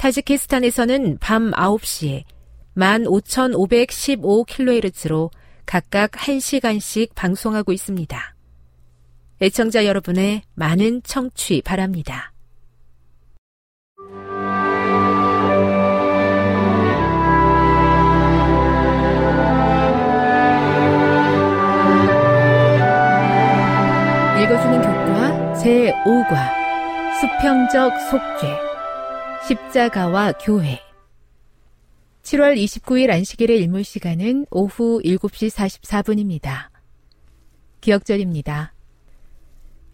[0.00, 2.24] 타지키스탄에서는 밤 9시에
[2.74, 5.30] 15,515kHz로
[5.66, 8.34] 각각 1시간씩 방송하고 있습니다.
[9.42, 12.32] 애청자 여러분의 많은 청취 바랍니다.
[24.42, 26.48] 읽어주는 교과 제5과
[27.20, 28.69] 수평적 속죄
[29.46, 30.80] 십자가와 교회
[32.22, 36.68] 7월 29일 안식일의 일몰 시간은 오후 7시 44분입니다.
[37.80, 38.74] 기억절입니다.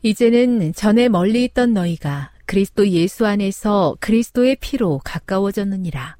[0.03, 6.17] 이제는 전에 멀리 있던 너희가 그리스도 예수 안에서 그리스도의 피로 가까워졌느니라.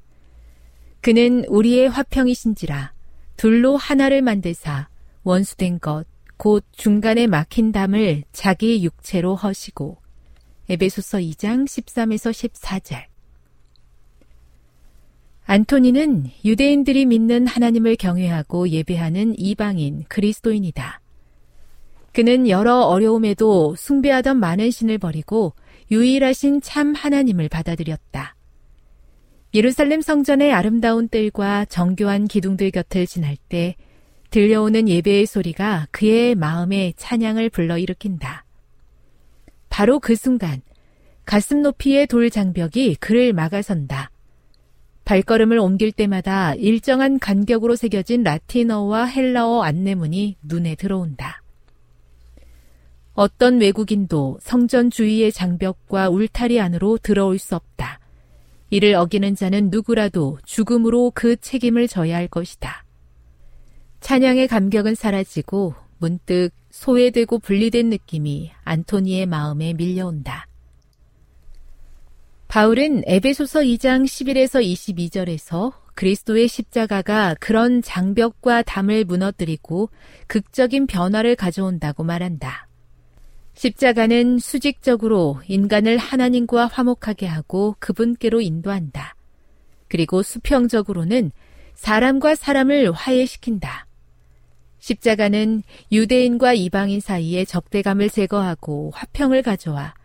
[1.01, 2.93] 그는 우리의 화평이신지라
[3.37, 4.89] 둘로 하나를 만드사
[5.23, 6.05] 원수된 것
[6.37, 9.97] 곧 중간에 막힌 담을 자기 육체로 허시고
[10.69, 13.05] 에베소서 2장 13에서 14절
[15.49, 20.99] 안토니는 유대인들이 믿는 하나님을 경외하고 예배하는 이방인 그리스도인이다.
[22.11, 25.53] 그는 여러 어려움에도 숭배하던 많은 신을 버리고
[25.89, 28.35] 유일하신 참 하나님을 받아들였다.
[29.53, 33.77] 예루살렘 성전의 아름다운 뜰과 정교한 기둥들 곁을 지날 때
[34.31, 38.43] 들려오는 예배의 소리가 그의 마음에 찬양을 불러일으킨다.
[39.69, 40.61] 바로 그 순간
[41.23, 44.11] 가슴 높이의 돌 장벽이 그를 막아선다.
[45.07, 51.41] 발걸음을 옮길 때마다 일정한 간격으로 새겨진 라틴어와 헬라어 안내문이 눈에 들어온다.
[53.13, 58.01] 어떤 외국인도 성전 주위의 장벽과 울타리 안으로 들어올 수 없다.
[58.69, 62.83] 이를 어기는 자는 누구라도 죽음으로 그 책임을 져야 할 것이다.
[64.01, 70.46] 찬양의 감격은 사라지고 문득 소외되고 분리된 느낌이 안토니의 마음에 밀려온다.
[72.47, 79.89] 바울은 에베소서 2장 11에서 22절에서 그리스도의 십자가가 그런 장벽과 담을 무너뜨리고
[80.27, 82.69] 극적인 변화를 가져온다고 말한다.
[83.53, 89.15] 십자가는 수직적으로 인간을 하나님과 화목하게 하고 그분께로 인도한다.
[89.89, 91.31] 그리고 수평적으로는
[91.73, 93.87] 사람과 사람을 화해시킨다.
[94.79, 99.96] 십자가는 유대인과 이방인 사이의 적대감을 제거하고 화평을 가져와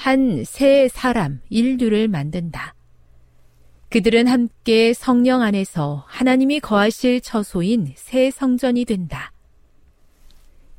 [0.00, 2.74] 한새 사람, 인류를 만든다.
[3.90, 9.30] 그들은 함께 성령 안에서 하나님이 거하실 처소인 새 성전이 된다.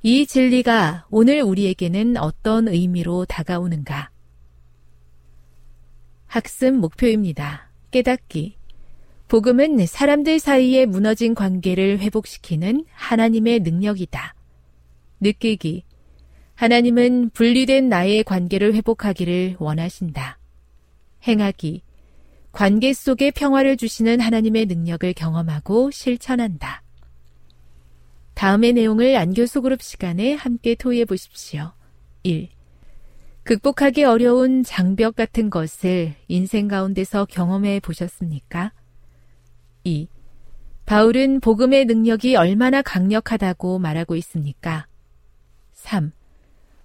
[0.01, 4.09] 이 진리가 오늘 우리에게는 어떤 의미로 다가오는가?
[6.25, 7.69] 학습 목표입니다.
[7.91, 8.57] 깨닫기.
[9.27, 14.33] 복음은 사람들 사이에 무너진 관계를 회복시키는 하나님의 능력이다.
[15.19, 15.83] 느끼기.
[16.61, 20.37] 하나님은 분리된 나의 관계를 회복하기를 원하신다.
[21.27, 21.81] 행하기.
[22.51, 26.83] 관계 속에 평화를 주시는 하나님의 능력을 경험하고 실천한다.
[28.35, 31.71] 다음의 내용을 안교수 그룹 시간에 함께 토의해 보십시오.
[32.21, 32.49] 1.
[33.41, 38.71] 극복하기 어려운 장벽 같은 것을 인생 가운데서 경험해 보셨습니까?
[39.83, 40.07] 2.
[40.85, 44.85] 바울은 복음의 능력이 얼마나 강력하다고 말하고 있습니까?
[45.73, 46.11] 3.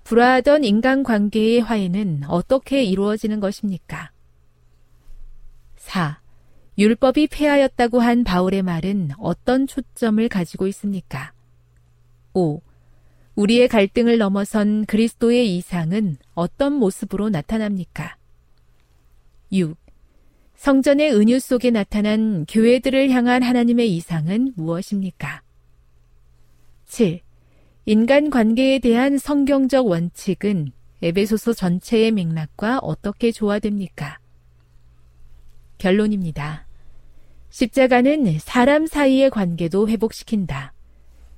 [0.06, 4.12] 불화하던 인간관계의 화해는 어떻게 이루어지는 것입니까?
[5.78, 6.20] 4.
[6.78, 11.32] 율법이 폐하였다고 한 바울의 말은 어떤 초점을 가지고 있습니까?
[12.34, 12.60] 5.
[13.34, 18.16] 우리의 갈등을 넘어선 그리스도의 이상은 어떤 모습으로 나타납니까?
[19.50, 19.76] 6.
[20.54, 25.42] 성전의 은유 속에 나타난 교회들을 향한 하나님의 이상은 무엇입니까?
[26.86, 27.25] 7.
[27.88, 30.72] 인간 관계에 대한 성경적 원칙은
[31.02, 34.18] 에베소서 전체의 맥락과 어떻게 조화됩니까?
[35.78, 36.66] 결론입니다.
[37.50, 40.72] 십자가는 사람 사이의 관계도 회복시킨다.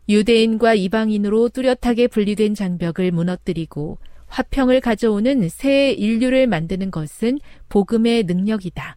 [0.09, 3.99] 유대인과 이방인으로 뚜렷하게 분리된 장벽을 무너뜨리고
[4.29, 8.97] 화평을 가져오는 새 인류를 만드는 것은 복음의 능력이다.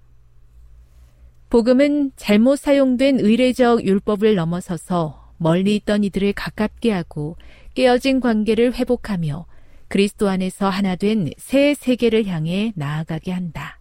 [1.50, 7.36] 복음은 잘못 사용된 의례적 율법을 넘어서서 멀리 있던 이들을 가깝게 하고
[7.74, 9.48] 깨어진 관계를 회복하며
[9.88, 13.81] 그리스도 안에서 하나 된 새 세계를 향해 나아가게 한다.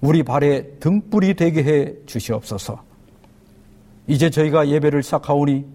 [0.00, 2.82] 우리 발에 등불이 되게 해 주시옵소서.
[4.06, 5.66] 이제 저희가 예배를 시작하오니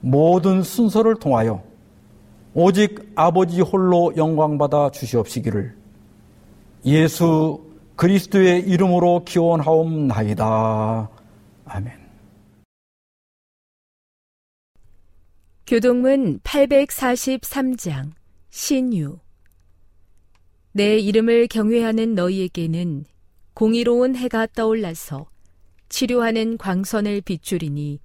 [0.00, 1.62] 모든 순서를 통하여
[2.54, 5.76] 오직 아버지 홀로 영광받아 주시옵시기를
[6.86, 7.64] 예수
[7.96, 11.08] 그리스도의 이름으로 기원하옵나이다.
[11.64, 12.04] 아멘.
[15.66, 18.12] 교동문 843장
[18.50, 19.18] 신유
[20.72, 23.04] 내 이름을 경외하는 너희에게는
[23.54, 25.28] 공의로운 해가 떠올라서
[25.88, 28.00] 치료하는 광선을 비추리니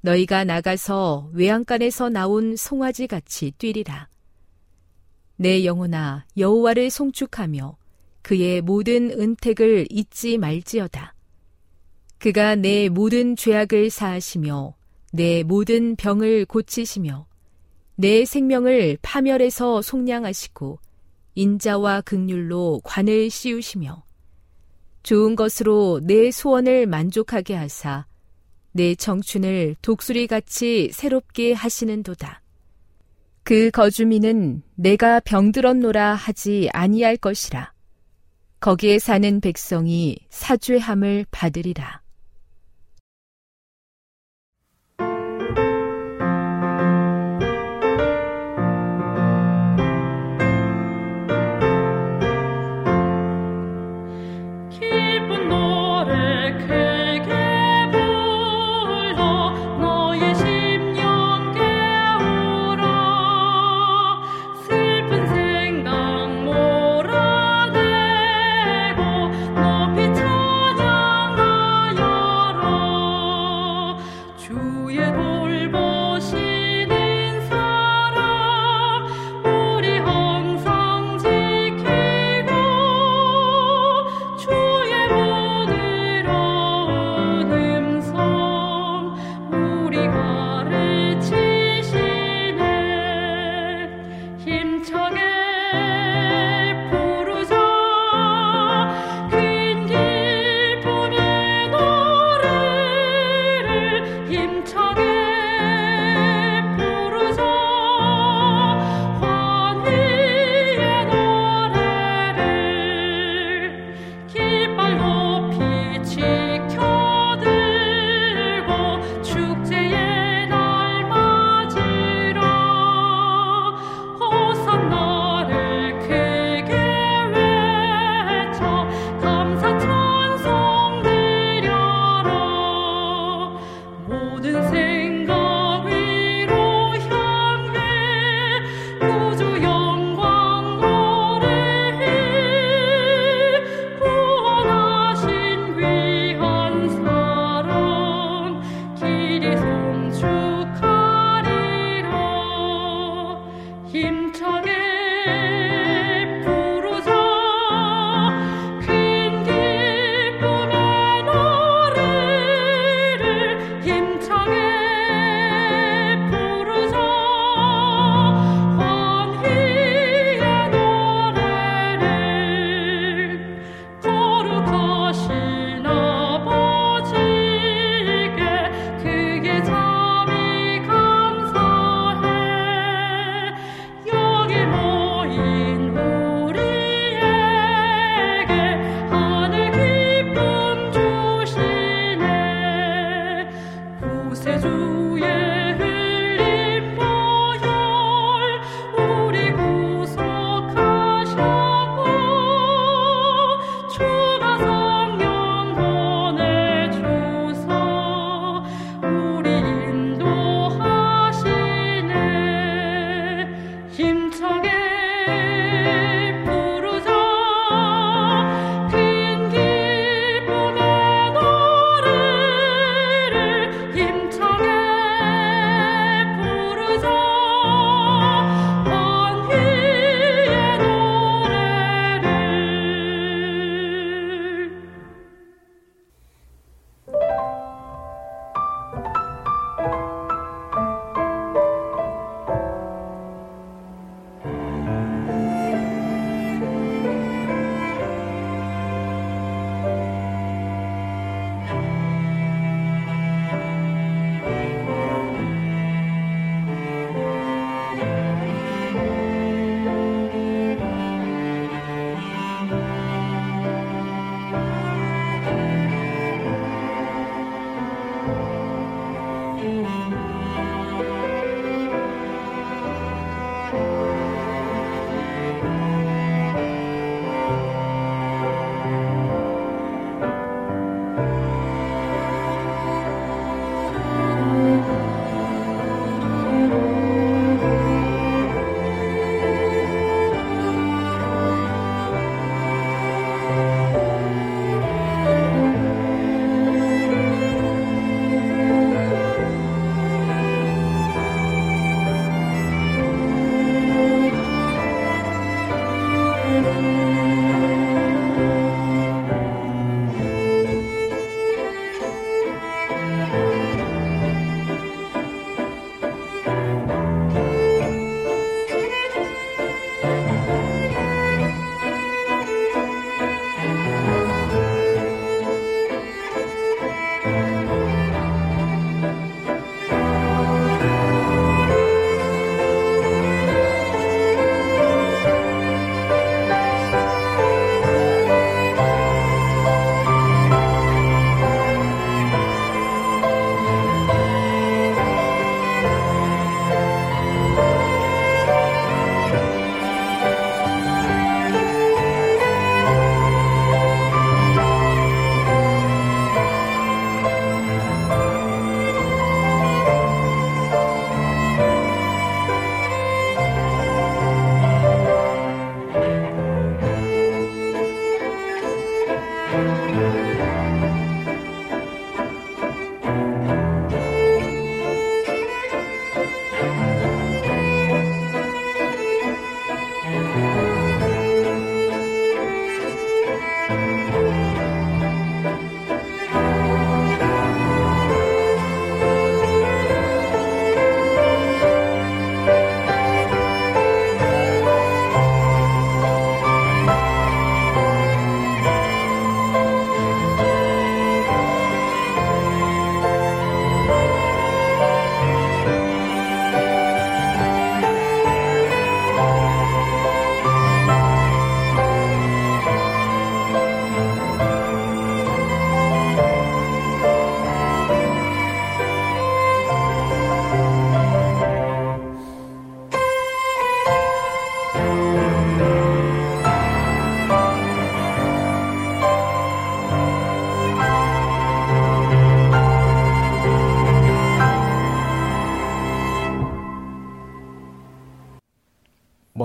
[0.00, 4.08] 너희가 나가서 외양간에서 나온 송아지 같이 뛰리라.
[5.36, 7.76] 내 영혼아 여호와를 송축하며
[8.22, 11.14] 그의 모든 은택을 잊지 말지어다.
[12.18, 14.74] 그가 내 모든 죄악을 사하시며
[15.12, 17.28] 내 모든 병을 고치시며
[17.94, 20.80] 내 생명을 파멸에서 속량하시고
[21.36, 24.07] 인자와 극률로 관을 씌우시며
[25.02, 28.06] 좋은 것으로 내 소원을 만족하게 하사
[28.72, 32.42] 내 청춘을 독수리같이 새롭게 하시는도다.
[33.42, 37.72] 그 거주민은 내가 병들었노라 하지 아니할 것이라.
[38.60, 42.02] 거기에 사는 백성이 사죄함을 받으리라.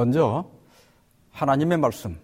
[0.03, 0.43] 먼저
[1.31, 2.19] 하나님의 말씀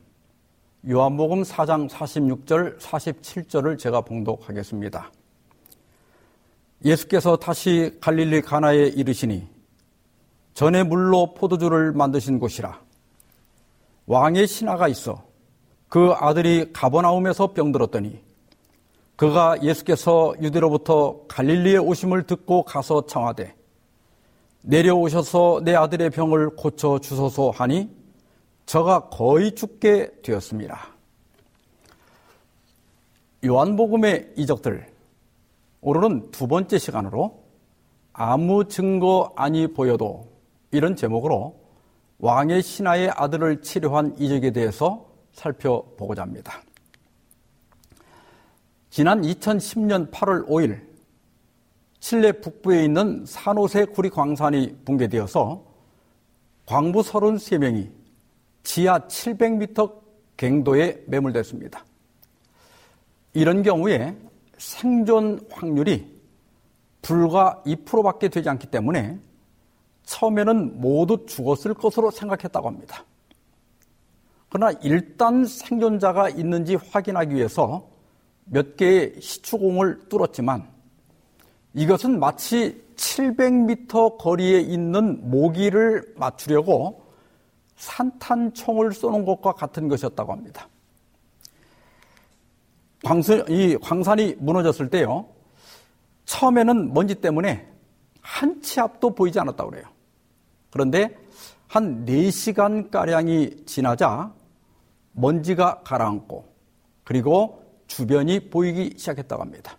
[0.86, 5.10] 요한복음 4장 46절 47절을 제가 봉독하겠습니다.
[6.84, 9.48] 예수께서 다시 갈릴리 가나에 이르시니
[10.56, 12.82] 전에 물로 포도주를 만드신 곳이라
[14.08, 15.24] 왕의 신하가 있어
[15.88, 18.22] 그 아들이 가버나움에서 병들었더니
[19.16, 23.56] 그가 예수께서 유대로부터 갈릴리에 오심을 듣고 가서 청하되
[24.62, 27.90] 내려오셔서 내 아들의 병을 고쳐 주소서 하니
[28.66, 30.78] 저가 거의 죽게 되었습니다.
[33.46, 34.86] 요한복음의 이적들
[35.82, 37.42] 오늘은 두 번째 시간으로
[38.12, 40.30] 아무 증거 아니 보여도
[40.72, 41.58] 이런 제목으로
[42.20, 46.62] 왕의 신하의 아들을 치료한 이적에 대해서 살펴보고자 합니다.
[48.90, 50.89] 지난 2010년 8월 5일
[52.00, 55.64] 칠레 북부에 있는 산호세 구리 광산이 붕괴되어서
[56.66, 57.90] 광부 33명이
[58.64, 60.00] 지하 700m
[60.38, 61.84] 갱도에 매몰됐습니다.
[63.34, 64.16] 이런 경우에
[64.58, 66.20] 생존 확률이
[67.02, 69.20] 불과 2%밖에 되지 않기 때문에
[70.04, 73.06] 처음에는 모두 죽었을 것으로 생각했다고 합니다.
[74.50, 77.88] 그러나 일단 생존자가 있는지 확인하기 위해서
[78.46, 80.68] 몇 개의 시추공을 뚫었지만
[81.74, 87.04] 이것은 마치 700m 거리에 있는 모기를 맞추려고
[87.78, 90.68] 산탄총을 쏘는 것과 같은 것이었다고 합니다.
[93.04, 95.28] 광산, 이 광산이 무너졌을 때요.
[96.26, 97.68] 처음에는 먼지 때문에
[98.22, 99.86] 한 치 앞도 보이지 않았다고 그래요.
[100.70, 101.18] 그런데
[101.68, 104.32] 한 4시간가량이 지나자
[105.14, 106.46] 먼지가 가라앉고
[107.04, 109.79] 그리고 주변이 보이기 시작했다고 합니다.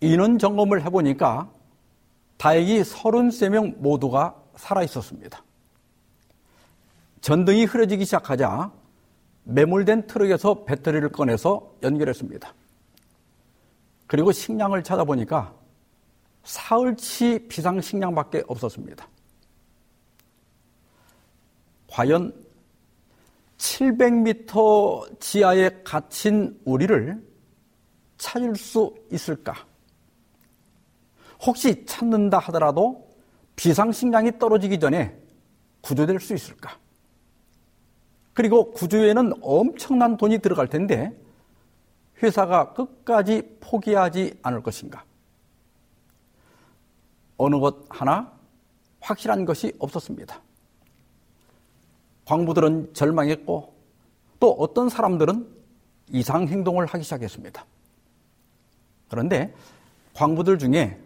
[0.00, 1.50] 인원 점검을 해보니까
[2.36, 5.42] 다행히 33명 모두가 살아 있었습니다.
[7.20, 8.72] 전등이 흐려지기 시작하자
[9.44, 12.54] 매몰된 트럭에서 배터리를 꺼내서 연결했습니다.
[14.06, 15.54] 그리고 식량을 찾아보니까
[16.44, 19.08] 사흘치 비상 식량밖에 없었습니다.
[21.90, 22.32] 과연
[23.58, 27.22] 700m 지하에 갇힌 우리를
[28.16, 29.67] 찾을 수 있을까?
[31.40, 33.08] 혹시 찾는다 하더라도
[33.56, 35.16] 비상식량이 떨어지기 전에
[35.80, 36.78] 구조될 수 있을까?
[38.34, 41.12] 그리고 구조에는 엄청난 돈이 들어갈 텐데
[42.22, 45.04] 회사가 끝까지 포기하지 않을 것인가?
[47.36, 48.32] 어느 것 하나
[49.00, 50.40] 확실한 것이 없었습니다.
[52.26, 53.74] 광부들은 절망했고
[54.40, 55.48] 또 어떤 사람들은
[56.10, 57.64] 이상 행동을 하기 시작했습니다.
[59.08, 59.54] 그런데
[60.14, 60.98] 광부들 중에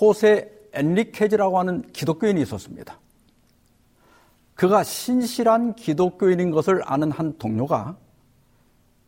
[0.00, 2.98] 호세 엔리케즈라고 하는 기독교인이 있었습니다.
[4.54, 7.96] 그가 신실한 기독교인인 것을 아는 한 동료가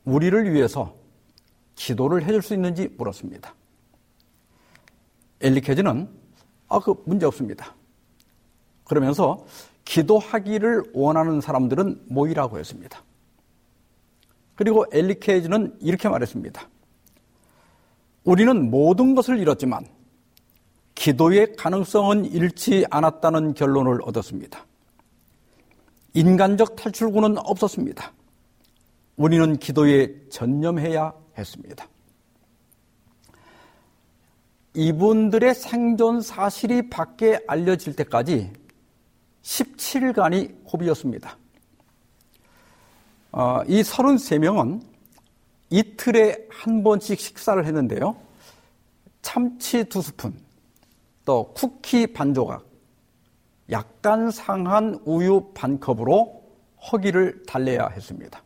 [0.05, 0.96] 우리를 위해서
[1.74, 3.55] 기도를 해줄 수 있는지 물었습니다.
[5.40, 6.09] 엘리케즈는
[6.68, 7.74] 아, 그 문제 없습니다.
[8.85, 9.44] 그러면서
[9.85, 13.02] 기도하기를 원하는 사람들은 모이라고 했습니다.
[14.55, 16.68] 그리고 엘리케즈는 이렇게 말했습니다.
[18.24, 19.85] 우리는 모든 것을 잃었지만
[20.94, 24.66] 기도의 가능성은 잃지 않았다는 결론을 얻었습니다.
[26.14, 28.12] 인간적 탈출구는 없었습니다.
[29.16, 31.88] 우리는 기도에 전념해야 했습니다.
[34.74, 38.52] 이분들의 생존 사실이 밖에 알려질 때까지
[39.42, 41.37] 17일간이 고비였습니다.
[43.33, 44.83] 어, 이 33명은
[45.70, 48.16] 이틀에 한 번씩 식사를 했는데요.
[49.22, 50.38] 참치 두 스푼,
[51.24, 52.66] 또 쿠키 반 조각,
[53.70, 56.42] 약간 상한 우유 반 컵으로
[56.90, 58.42] 허기를 달래야 했습니다.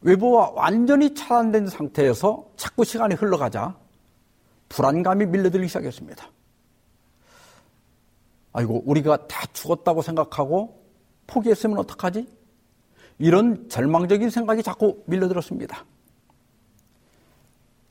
[0.00, 3.76] 외부와 완전히 차단된 상태에서 자꾸 시간이 흘러가자
[4.68, 6.30] 불안감이 밀려들기 시작했습니다.
[8.52, 10.82] 아이고, 우리가 다 죽었다고 생각하고
[11.26, 12.26] 포기했으면 어떡하지?
[13.18, 15.84] 이런 절망적인 생각이 자꾸 밀려들었습니다.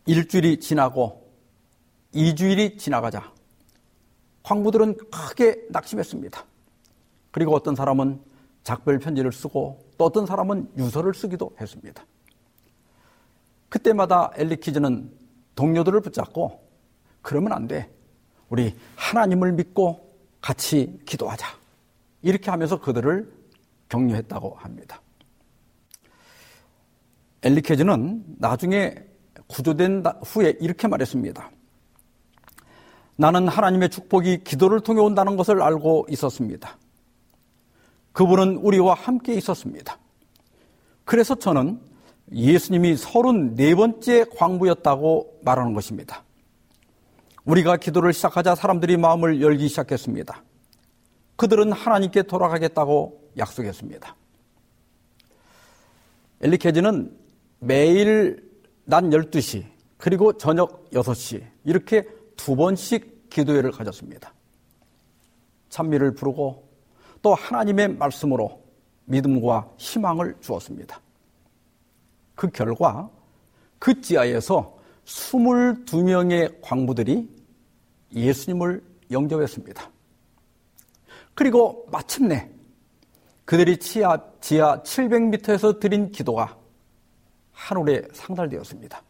[0.07, 1.28] 일주일이 지나고
[2.13, 3.31] 2주일이 지나가자
[4.43, 6.43] 광부들은 크게 낙심했습니다.
[7.31, 8.21] 그리고 어떤 사람은
[8.63, 12.05] 작별 편지를 쓰고 또 어떤 사람은 유서를 쓰기도 했습니다.
[13.69, 15.11] 그때마다 엘리키즈는
[15.55, 16.67] 동료들을 붙잡고
[17.21, 17.91] 그러면 안 돼.
[18.49, 20.09] 우리 하나님을 믿고
[20.41, 21.47] 같이 기도하자.
[22.21, 23.31] 이렇게 하면서 그들을
[23.89, 25.01] 격려했다고 합니다.
[27.43, 28.95] 엘리케즈는 나중에
[29.47, 31.51] 구조된 후에 이렇게 말했습니다.
[33.19, 36.77] 나는 하나님의 축복이 기도를 통해 온다는 것을 알고 있었습니다.
[38.13, 39.99] 그분은 우리와 함께 있었습니다.
[41.03, 41.81] 그래서 저는
[42.31, 46.23] 예수님이 34번째 광부였다고 말하는 것입니다.
[47.43, 50.41] 우리가 기도를 시작하자 사람들이 마음을 열기 시작했습니다.
[51.35, 54.15] 그들은 하나님께 돌아가겠다고 약속했습니다.
[56.39, 57.17] 엘리케즈는
[57.59, 58.49] 매일
[58.85, 59.65] 낮 12시
[59.97, 62.07] 그리고 저녁 6시 이렇게
[62.39, 64.33] 두 번씩 기도회를 가졌습니다.
[65.67, 66.69] 찬미를 부르고
[67.21, 68.63] 또 하나님의 말씀으로
[69.05, 71.01] 믿음과 희망을 주었습니다.
[72.35, 73.09] 그 결과
[73.77, 77.29] 그 지하에서 22명의 광부들이
[78.15, 79.91] 예수님을 영접했습니다.
[81.35, 82.49] 그리고 마침내
[83.43, 86.57] 그들이 지하, 지하 700m에서 드린 기도가
[87.51, 89.08] 하늘에 상달되었습니다.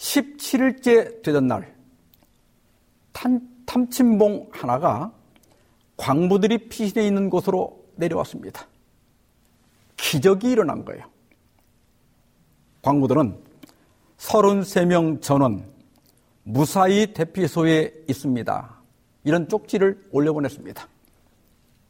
[0.00, 1.74] 17일째 되던 날,
[3.12, 5.12] 탐, 탐침봉 하나가
[5.98, 8.66] 광부들이 피신해 있는 곳으로 내려왔습니다.
[9.98, 11.04] 기적이 일어난 거예요.
[12.80, 13.38] 광부들은
[14.16, 15.70] 33명 전원
[16.44, 18.80] 무사히 대피소에 있습니다.
[19.24, 20.88] 이런 쪽지를 올려보냈습니다.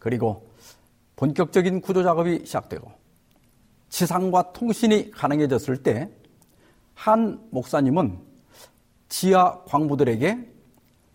[0.00, 0.50] 그리고
[1.14, 2.90] 본격적인 구조 작업이 시작되고
[3.88, 6.10] 지상과 통신이 가능해졌을 때
[7.00, 8.18] 한 목사님은
[9.08, 10.36] 지하 광부들에게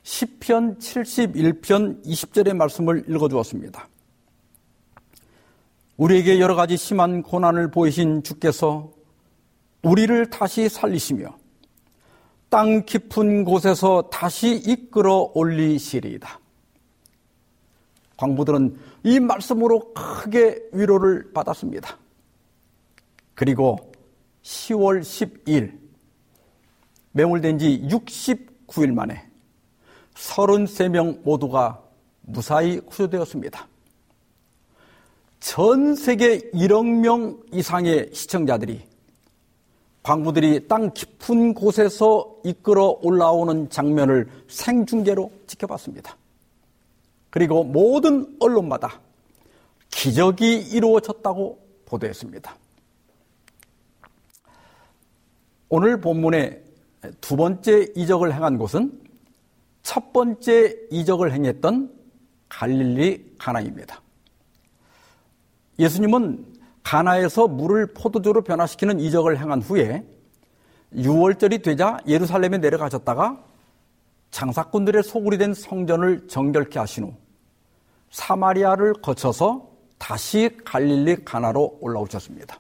[0.02, 3.88] 10편 71편 20절의 말씀을 읽어 주었습니다.
[5.98, 8.92] 우리에게 여러 가지 심한 고난을 보이신 주께서
[9.84, 11.38] 우리를 다시 살리시며
[12.50, 16.40] 땅 깊은 곳에서 다시 이끌어 올리시리이다.
[18.18, 22.00] 광부들은 이 말씀으로 크게 위로를 받았습니다.
[23.36, 23.85] 그리고
[24.46, 25.78] 10월 10일
[27.12, 29.26] 매몰된 지 69일 만에
[30.14, 31.82] 33명 모두가
[32.22, 33.68] 무사히 구조되었습니다.
[35.40, 38.82] 전 세계 1억 명 이상의 시청자들이
[40.04, 46.16] 광부들이 땅 깊은 곳에서 이끌어 올라오는 장면을 생중계로 지켜봤습니다.
[47.32, 49.02] 그리고 모든 언론마다
[49.90, 52.65] 기적이 이루어졌다고 보도했습니다.
[55.70, 56.64] 오늘 본문의
[57.22, 59.00] 두 번째 이적을 행한 곳은
[59.84, 61.92] 첫 번째 이적을 행했던
[62.50, 64.02] 갈릴리 가나입니다.
[65.80, 66.46] 예수님은
[66.84, 70.06] 가나에서 물을 포도주로 변화시키는 이적을 행한 후에
[70.94, 73.44] 6월절이 되자 예루살렘에 내려가셨다가
[74.32, 77.14] 장사꾼들의 소굴이 된 성전을 정결케 하신 후
[78.12, 82.60] 사마리아를 거쳐서 다시 갈릴리 가나로 올라오셨습니다.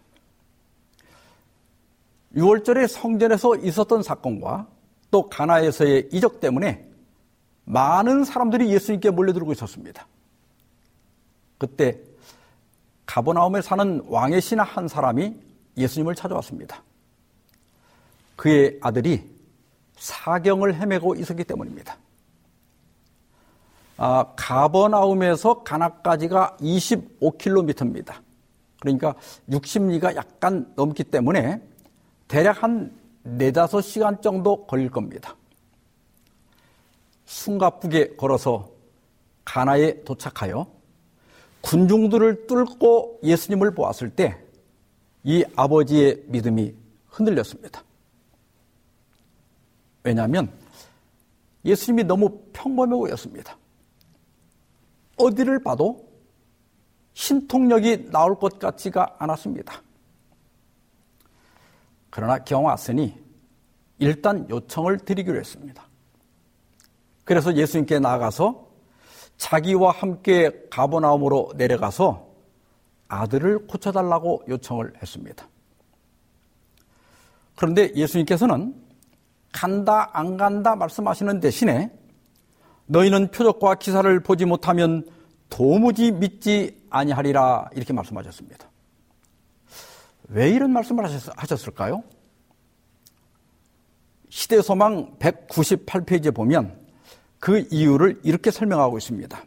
[2.35, 4.67] 6월절에 성전에서 있었던 사건과
[5.11, 6.85] 또 가나에서의 이적 때문에
[7.65, 10.07] 많은 사람들이 예수님께 몰려들고 있었습니다.
[11.57, 11.97] 그때
[13.05, 15.35] 가버나움에 사는 왕의 신하 한 사람이
[15.77, 16.83] 예수님을 찾아왔습니다.
[18.35, 19.23] 그의 아들이
[19.97, 21.97] 사경을 헤매고 있었기 때문입니다.
[23.97, 28.15] 아, 가버나움에서 가나까지가 25km입니다.
[28.81, 29.15] 그러니까
[29.49, 31.61] 60리가 약간 넘기 때문에
[32.27, 32.91] 대략 한
[33.23, 35.35] 4, 5시간 정도 걸릴 겁니다.
[37.25, 38.69] 숨가쁘게 걸어서
[39.43, 40.67] 가나에 도착하여
[41.61, 44.45] 군중들을 뚫고 예수님을 보았을 때
[45.25, 46.75] 이 아버지의 믿음이
[47.07, 47.83] 흔들렸습니다.
[50.03, 50.51] 왜냐하면
[51.65, 53.57] 예수님이 너무 평범해 보였습니다.
[55.17, 56.07] 어디를 봐도
[57.15, 59.81] 신통력이 나올 것 같지가 않았습니다.
[62.15, 63.13] 그러나 경 왔으니
[63.99, 65.86] 일단 요청을 드리기로 했습니다.
[67.25, 68.69] 그래서 예수님께 나아가서
[69.36, 72.25] 자기와 함께 가버나움으로 내려가서
[73.10, 75.45] 아들을 고쳐달라고 요청을 했습니다.
[77.58, 78.73] 그런데 예수님께서는
[79.51, 81.91] 간다, 안 간다 말씀하시는 대신에
[82.86, 85.06] 너희는 표적과 기사를 보지 못하면
[85.49, 88.69] 도무지 믿지 아니하리라 이렇게 말씀하셨습니다.
[90.29, 92.03] 왜 이런 말씀을 하셨을까요?
[94.29, 96.77] 시대 소망 198페이지에 보면
[97.39, 99.43] 그 이유를 이렇게 설명하고 있습니다.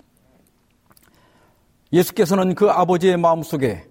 [1.93, 3.85] 예수께서는 그 아버지의 마음속에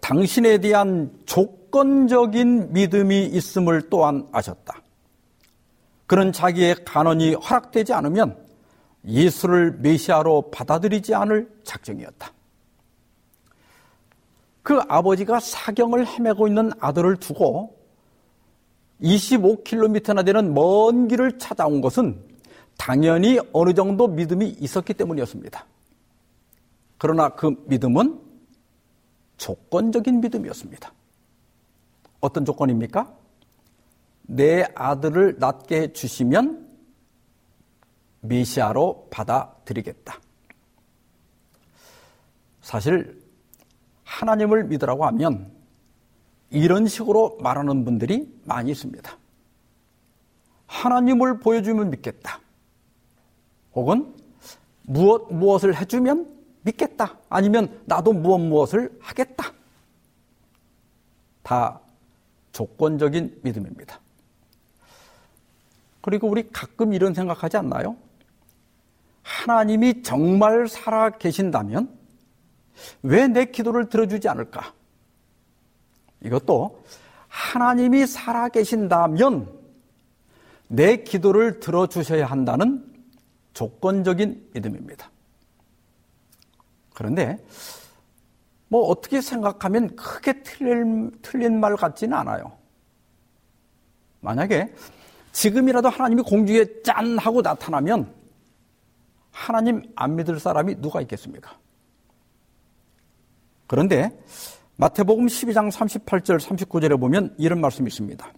[0.00, 4.82] 당신에 대한 조건적인 믿음이 있음을 또한 아셨다.
[6.06, 8.38] 그는 자기의 간언이 허락되지 않으면
[9.06, 12.32] 예수를 메시아로 받아들이지 않을 작정이었다.
[14.68, 17.74] 그 아버지가 사경을 헤매고 있는 아들을 두고
[19.00, 22.22] 25km나 되는 먼 길을 찾아온 것은
[22.76, 25.64] 당연히 어느 정도 믿음이 있었기 때문이었습니다.
[26.98, 28.20] 그러나 그 믿음은
[29.38, 30.92] 조건적인 믿음이었습니다.
[32.20, 33.10] 어떤 조건입니까?
[34.24, 36.68] 내 아들을 낳게 해주시면
[38.20, 40.20] 메시아로 받아들이겠다.
[42.60, 43.27] 사실
[44.08, 45.52] 하나님을 믿으라고 하면
[46.50, 49.16] 이런 식으로 말하는 분들이 많이 있습니다.
[50.66, 52.40] 하나님을 보여주면 믿겠다.
[53.74, 54.14] 혹은
[54.82, 56.26] 무엇 무엇을 해주면
[56.62, 57.18] 믿겠다.
[57.28, 59.52] 아니면 나도 무엇 무엇을 하겠다.
[61.42, 61.80] 다
[62.52, 64.00] 조건적인 믿음입니다.
[66.00, 67.96] 그리고 우리 가끔 이런 생각하지 않나요?
[69.22, 71.97] 하나님이 정말 살아 계신다면
[73.02, 74.72] 왜 내 기도를 들어주지 않을까?
[76.22, 76.82] 이것도
[77.28, 79.52] 하나님이 살아 계신다면
[80.66, 82.84] 내 기도를 들어주셔야 한다는
[83.54, 85.10] 조건적인 믿음입니다.
[86.94, 87.38] 그런데
[88.68, 92.52] 뭐 어떻게 생각하면 크게 틀린, 틀린 말 같지는 않아요.
[94.20, 94.74] 만약에
[95.32, 98.12] 지금이라도 하나님이 공중에 짠 하고 나타나면
[99.30, 101.56] 하나님 안 믿을 사람이 누가 있겠습니까?
[103.68, 104.10] 그런데
[104.76, 108.32] 마태복음 12장 38절 39절에 보면 이런 말씀이 있습니다.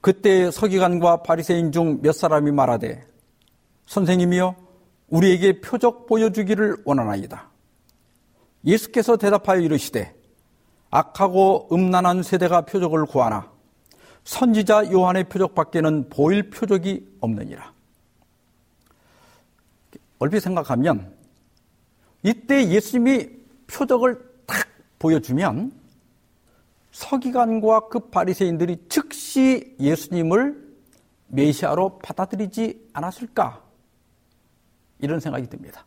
[0.00, 3.04] 그때 서기관과 바리새인 중 몇 사람이 말하되
[3.86, 4.54] 선생님이여
[5.08, 7.48] 우리에게 표적 보여주기를 원하나이다.
[8.64, 10.14] 예수께서 대답하여 이르시되
[10.90, 13.50] 악하고 음란한 세대가 표적을 구하나
[14.24, 17.72] 선지자 요한의 표적밖에는 보일 표적이 없느니라.
[20.18, 21.14] 얼핏 생각하면
[22.22, 24.66] 이때 예수님이 표적을 딱
[24.98, 25.72] 보여주면
[26.92, 30.66] 서기관과 그 바리새인들이 즉시 예수님을
[31.28, 33.62] 메시아로 받아들이지 않았을까?
[34.98, 35.84] 이런 생각이 듭니다.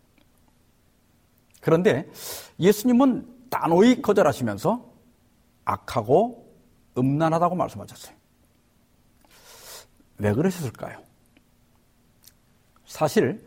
[1.61, 2.07] 그런데
[2.59, 4.87] 예수님은 단호히 거절하시면서
[5.65, 6.47] 악하고
[6.97, 8.15] 음란하다고 말씀하셨어요.
[10.19, 11.01] 왜 그러셨을까요?
[12.85, 13.45] 사실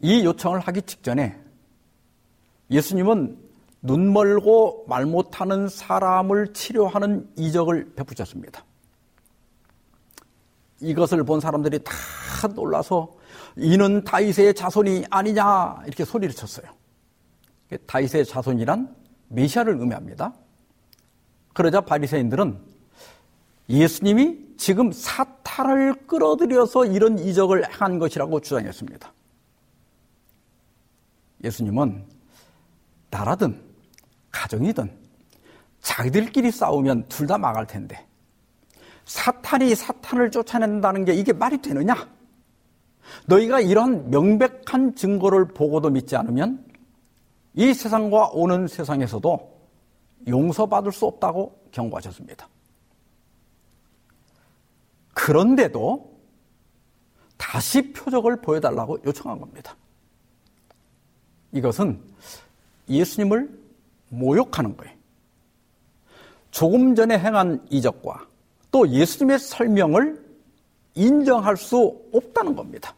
[0.00, 1.38] 이 요청을 하기 직전에
[2.70, 3.49] 예수님은
[3.82, 8.64] 눈 멀고 말 못하는 사람을 치료하는 이적을 베푸셨습니다.
[10.80, 11.92] 이것을 본 사람들이 다
[12.54, 13.12] 놀라서
[13.56, 16.66] 이는 다윗의 자손이 아니냐 이렇게 소리를 쳤어요.
[17.86, 18.94] 다윗의 자손이란
[19.28, 20.34] 메시아를 의미합니다.
[21.52, 22.58] 그러자 바리새인들은
[23.68, 29.12] 예수님이 지금 사탄을 끌어들여서 이런 이적을 행한 것이라고 주장했습니다.
[31.44, 32.04] 예수님은
[33.10, 33.69] 나라든
[34.30, 34.90] 가정이든
[35.80, 38.06] 자기들끼리 싸우면 둘 다 망할 텐데
[39.04, 42.08] 사탄이 사탄을 쫓아낸다는 게 이게 말이 되느냐?
[43.26, 46.64] 너희가 이런 명백한 증거를 보고도 믿지 않으면
[47.54, 49.60] 이 세상과 오는 세상에서도
[50.28, 52.48] 용서받을 수 없다고 경고하셨습니다.
[55.14, 56.18] 그런데도
[57.36, 59.74] 다시 표적을 보여달라고 요청한 겁니다.
[61.52, 62.00] 이것은
[62.88, 63.59] 예수님을
[64.10, 64.94] 모욕하는 거예요.
[66.50, 68.26] 조금 전에 행한 이적과
[68.70, 70.24] 또 예수님의 설명을
[70.94, 72.94] 인정할 수 없다는 겁니다.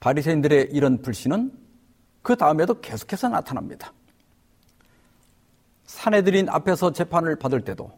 [0.00, 1.52] 바리새인들의 이런 불신은
[2.22, 3.92] 그 다음에도 계속해서 나타납니다.
[5.84, 7.90] 사내들인 앞에서 재판을 받을 때도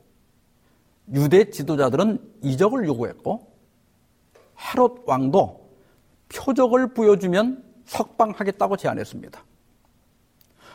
[1.12, 3.52] 유대 지도자들은 이적을 요구했고
[4.58, 5.68] 헤롯 왕도
[6.28, 9.44] 표적을 보여주면 석방하겠다고 제안했습니다.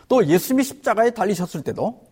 [0.08, 2.06] 또 예수님이 십자가에 달리셨을 때도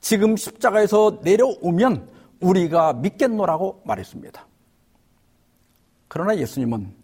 [0.00, 2.08] 지금 십자가에서 내려오면
[2.40, 4.46] 우리가 믿겠노라고 말했습니다.
[6.08, 6.94] 그러나 예수님은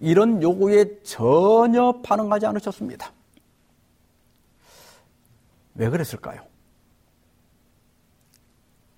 [0.00, 3.12] 이런 요구에 전혀 반응하지 않으셨습니다.
[5.74, 6.42] 왜 그랬을까요?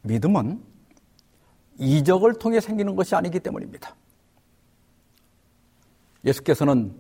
[0.03, 0.63] 믿음은
[1.79, 3.95] 이적을 통해 생기는 것이 아니기 때문입니다.
[6.25, 6.95] 예수께서는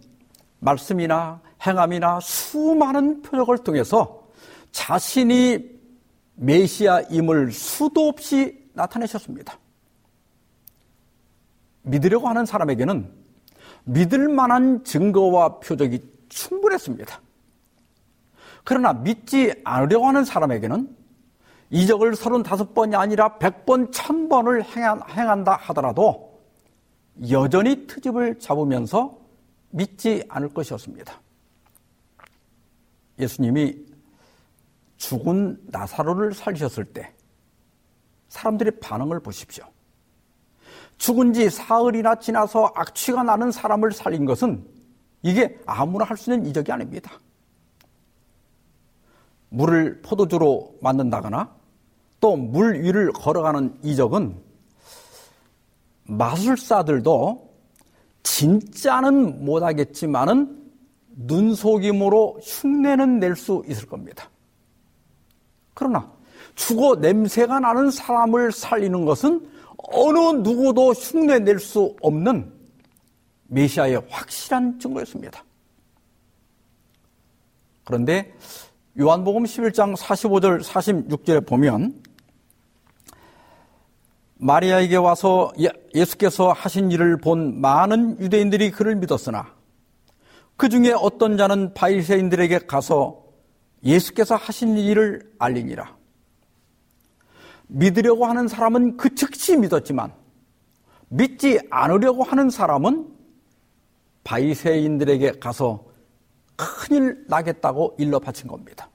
[0.60, 4.28] 말씀이나 행함이나 수많은 표적을 통해서
[4.72, 5.80] 자신이
[6.36, 9.58] 메시아임을 수도 없이 나타내셨습니다.
[11.82, 13.10] 믿으려고 하는 사람에게는
[13.84, 17.20] 믿을 만한 증거와 표적이 충분했습니다.
[18.64, 20.96] 그러나 믿지 않으려고 하는 사람에게는
[21.70, 26.40] 이적을 35번이 아니라 100번, 1000번을 행한다 하더라도
[27.30, 29.19] 여전히 트집을 잡으면서
[29.70, 31.20] 믿지 않을 것이었습니다.
[33.18, 33.86] 예수님이
[34.96, 37.12] 죽은 나사로를 살리셨을 때
[38.28, 39.64] 사람들의 반응을 보십시오.
[40.98, 44.66] 죽은 지 사흘이나 지나서 악취가 나는 사람을 살린 것은
[45.22, 47.12] 이게 아무나 할 수 있는 이적이 아닙니다.
[49.48, 51.56] 물을 포도주로 만든다거나
[52.20, 54.38] 또 물 위를 걸어가는 이적은
[56.04, 57.49] 마술사들도
[58.22, 60.58] 진짜는 못하겠지만은
[61.16, 64.30] 눈속임으로 흉내는 낼 수 있을 겁니다.
[65.74, 66.10] 그러나
[66.54, 72.52] 죽어 냄새가 나는 사람을 살리는 것은 어느 누구도 흉내 낼 수 없는
[73.48, 75.44] 메시아의 확실한 증거였습니다.
[77.84, 78.32] 그런데
[78.98, 82.00] 요한복음 11장 45절 46절에 보면
[84.42, 89.54] 마리아에게 와서 예, 예수께서 하신 일을 본 많은 유대인들이 그를 믿었으나
[90.56, 93.22] 그 중에 어떤 자는 바리새인들에게 가서
[93.84, 95.96] 예수께서 하신 일을 알리니라.
[97.68, 100.12] 믿으려고 하는 사람은 그 즉시 믿었지만
[101.08, 103.08] 믿지 않으려고 하는 사람은
[104.24, 105.84] 바리새인들에게 가서
[106.56, 108.88] 큰일 나겠다고 일러 바친 겁니다.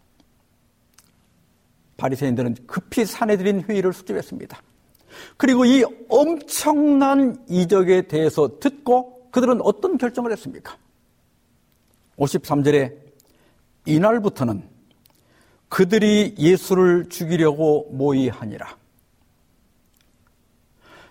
[1.97, 4.59] 바리새인들은 급히 사내들인 회의를 수집했습니다.
[5.37, 10.77] 그리고 이 엄청난 이적에 대해서 듣고 그들은 어떤 결정을 했습니까?
[12.17, 12.95] 53절에
[13.85, 14.67] 이날부터는
[15.69, 18.77] 그들이 예수를 죽이려고 모의하니라.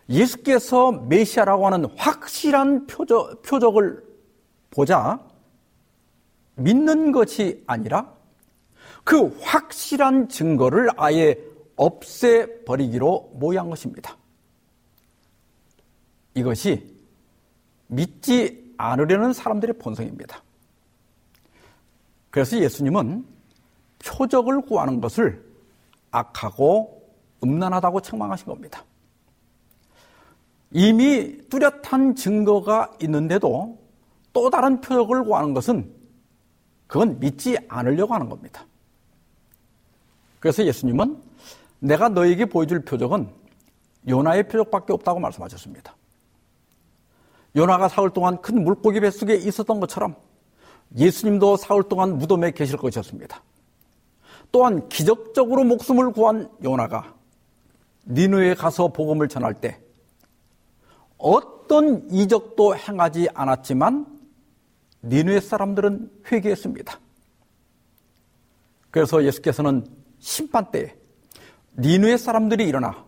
[0.08, 4.02] 예수께서 메시아라고 하는 확실한 표적, 표적을
[4.70, 5.20] 보자
[6.56, 8.12] 믿는 것이 아니라
[9.02, 11.38] 그 확실한 증거를 아예
[11.76, 14.16] 없애버리기로 모의한 것입니다.
[16.34, 16.94] 이것이
[17.86, 20.42] 믿지 않으려는 사람들의 본성입니다.
[22.30, 23.24] 그래서 예수님은
[24.04, 25.44] 표적을 구하는 것을
[26.10, 28.84] 악하고 음란하다고 책망하신 겁니다.
[30.70, 33.78] 이미 뚜렷한 증거가 있는데도
[34.32, 35.94] 또 다른 표적을 구하는 것은
[36.88, 38.66] 그건 믿지 않으려고 하는 겁니다.
[40.40, 41.22] 그래서 예수님은
[41.84, 43.28] 내가 너에게 보여줄 표적은
[44.08, 45.94] 요나의 표적밖에 없다고 말씀하셨습니다.
[47.56, 50.16] 요나가 사흘 동안 큰 물고기 뱃속에 있었던 것처럼
[50.96, 53.42] 예수님도 사흘 동안 무덤에 계실 것이었습니다.
[54.50, 57.14] 또한 기적적으로 목숨을 구한 요나가
[58.06, 59.78] 니누에 가서 복음을 전할 때
[61.18, 64.06] 어떤 이적도 행하지 않았지만
[65.02, 66.98] 니누의 사람들은 회개했습니다.
[68.90, 69.86] 그래서 예수께서는
[70.18, 70.96] 심판 때
[71.76, 73.04] 니누의 사람들이 일어나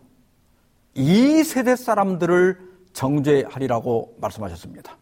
[0.94, 2.58] 이 세대 사람들을
[2.92, 4.96] 정죄하리라고 말씀하셨습니다.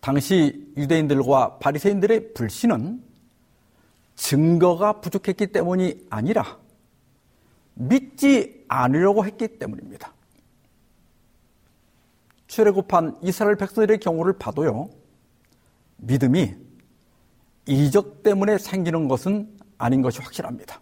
[0.00, 3.02] 당시 유대인들과 바리새인들의 불신은
[4.16, 6.58] 증거가 부족했기 때문이 아니라
[7.74, 10.12] 믿지 않으려고 했기 때문입니다.
[12.48, 14.88] 출애굽한 이스라엘 백성들의 경우를 봐도요.
[15.98, 16.54] 믿음이
[17.66, 20.80] 이적 때문에 생기는 것은 아닌 것이 확실합니다.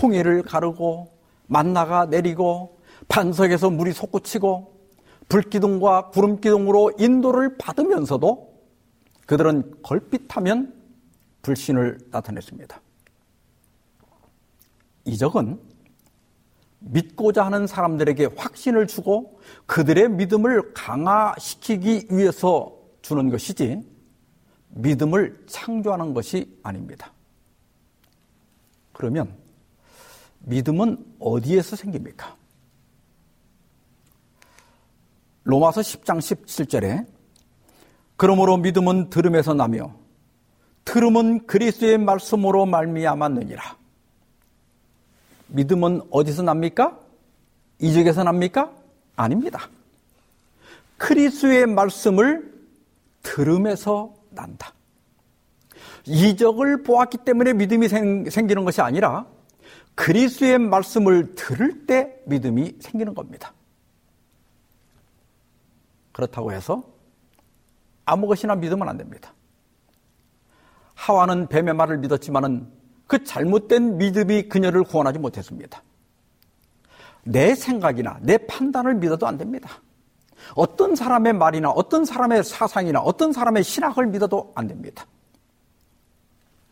[0.00, 1.12] 홍해를 가르고
[1.46, 2.78] 만나가 내리고
[3.08, 4.72] 반석에서 물이 솟구치고
[5.28, 8.52] 불기둥과 구름기둥으로 인도를 받으면서도
[9.26, 10.74] 그들은 걸핏하면
[11.42, 12.80] 불신을 나타냈습니다.
[15.04, 15.58] 이적은
[16.80, 23.80] 믿고자 하는 사람들에게 확신을 주고 그들의 믿음을 강화시키기 위해서 주는 것이지
[24.68, 27.12] 믿음을 창조하는 것이 아닙니다.
[28.92, 29.41] 그러면
[30.44, 32.36] 믿음은 어디에서 생깁니까?
[35.44, 37.06] 로마서 10장 17절에
[38.16, 39.94] 그러므로 믿음은 들음에서 나며
[40.84, 43.76] 들음은 그리스도의 말씀으로 말미암았느니라.
[45.48, 46.98] 믿음은 어디서 납니까?
[47.78, 48.72] 이적에서 납니까?
[49.16, 49.68] 아닙니다.
[50.96, 52.52] 그리스도의 말씀을
[53.22, 54.72] 들음에서 난다.
[56.06, 59.26] 이적을 보았기 때문에 믿음이 생, 기는 것이 아니라
[59.94, 63.52] 그리스도의 말씀을 들을 때 믿음이 생기는 겁니다.
[66.12, 66.84] 그렇다고 해서
[68.04, 69.32] 아무 것이나 믿으면 안 됩니다.
[70.94, 72.68] 하와는 뱀의 말을 믿었지만은
[73.06, 75.82] 그 잘못된 믿음이 그녀를 구원하지 못했습니다.
[77.24, 79.80] 내 생각이나 내 판단을 믿어도 안 됩니다.
[80.54, 85.06] 어떤 사람의 말이나 어떤 사람의 사상이나 어떤 사람의 신학을 믿어도 안 됩니다.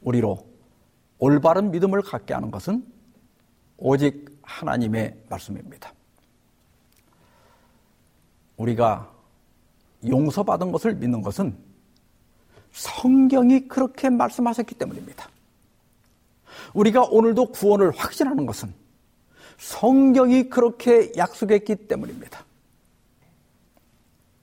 [0.00, 0.46] 우리로
[1.18, 2.84] 올바른 믿음을 갖게 하는 것은
[3.80, 5.92] 오직 하나님의 말씀입니다.
[8.56, 9.10] 우리가
[10.06, 11.56] 용서받은 것을 믿는 것은
[12.72, 15.28] 성경이 그렇게 말씀하셨기 때문입니다.
[16.74, 18.72] 우리가 오늘도 구원을 확신하는 것은
[19.58, 22.44] 성경이 그렇게 약속했기 때문입니다.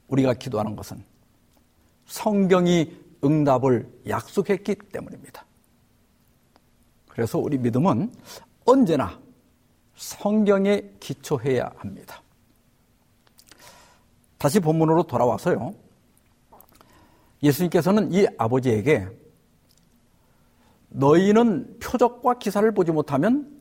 [0.07, 1.03] 우리가 기도하는 것은
[2.07, 5.45] 성경이 응답을 약속했기 때문입니다.
[7.07, 8.11] 그래서 우리 믿음은
[8.65, 9.19] 언제나
[9.97, 12.21] 성경에 기초해야 합니다.
[14.37, 15.73] 다시 본문으로 돌아와서요.
[17.41, 19.07] 예수님께서는 이 아버지에게
[20.89, 23.51] 너희는 표적과 기사를 보지 못하면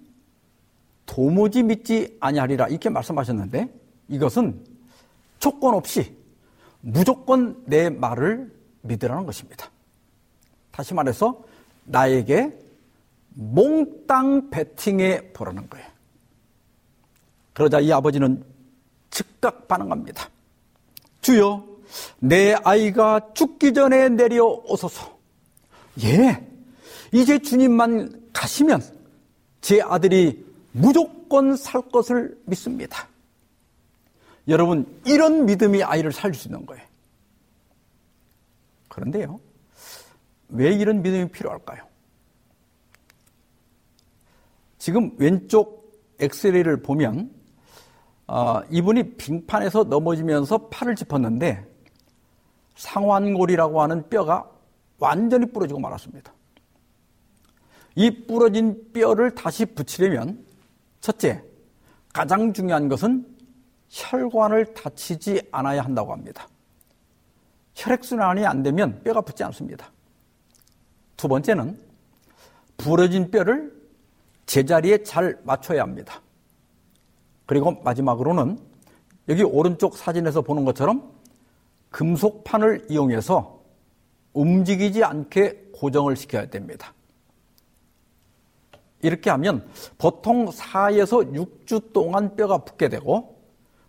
[1.07, 3.73] 도무지 믿지 아니하리라 이렇게 말씀하셨는데
[4.09, 4.65] 이것은
[5.39, 6.17] 조건 없이
[6.81, 9.71] 무조건 내 말을 믿으라는 것입니다.
[10.71, 11.43] 다시 말해서
[11.85, 12.59] 나에게
[13.31, 15.96] 몽땅 베팅해 보라는 거예요.
[17.57, 18.45] 그러자 이 아버지는
[19.09, 20.29] 즉각 반응합니다.
[21.23, 21.67] 주여,
[22.19, 25.19] 내 아이가 죽기 전에 내려오소서.
[26.03, 26.47] 예,
[27.13, 28.83] 이제 주님만 가시면
[29.63, 33.09] 제 아들이 무조건 살 것을 믿습니다.
[34.49, 36.85] 여러분, 이런 믿음이 아이를 살릴 수 있는 거예요.
[38.89, 39.41] 그런데요,
[40.51, 41.87] 왜 이런 믿음이 필요할까요?
[44.77, 47.35] 지금 왼쪽 엑스레이를 보면
[48.29, 51.65] 어, 이분이 빙판에서 넘어지면서 팔을 짚었는데
[52.75, 54.51] 상완골이라고 하는 뼈가
[54.99, 56.33] 완전히 부러지고 말았습니다.
[57.95, 60.45] 이 부러진 뼈를 다시 붙이려면
[61.01, 61.43] 첫째,
[62.13, 63.27] 가장 중요한 것은
[63.89, 66.49] 혈관을 다치지 않아야 한다고 합니다.
[67.75, 69.91] 혈액순환이 안 되면 뼈가 붙지 않습니다.
[71.17, 71.79] 두 번째는
[72.77, 73.73] 부러진 뼈를
[74.47, 76.21] 제자리에 잘 맞춰야 합니다.
[77.47, 78.59] 그리고 마지막으로는
[79.29, 81.11] 여기 오른쪽 사진에서 보는 것처럼
[81.91, 83.61] 금속판을 이용해서
[84.35, 86.93] 움직이지 않게 고정을 시켜야 됩니다.
[89.03, 89.67] 이렇게 하면
[89.99, 93.37] 보통 4에서 6주 동안 뼈가 붙게 되고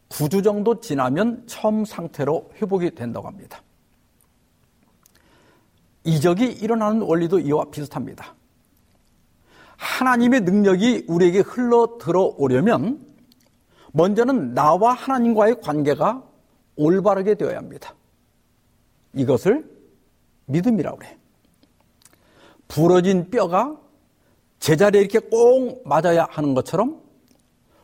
[0.09, 3.61] 9주 정도 지나면 처음 상태로 회복이 된다고 합니다.
[6.03, 8.35] 이적이 일어나는 원리도 이와 비슷합니다.
[9.75, 13.06] 하나님의 능력이 우리에게 흘러 들어오려면
[13.97, 16.23] 먼저는 나와 하나님과의 관계가
[16.75, 17.95] 올바르게 되어야 합니다.
[19.13, 19.67] 이것을
[20.45, 21.17] 믿음이라고 그래.
[22.67, 23.75] 부러진 뼈가
[24.59, 27.01] 제자리에 이렇게 꼭 맞아야 하는 것처럼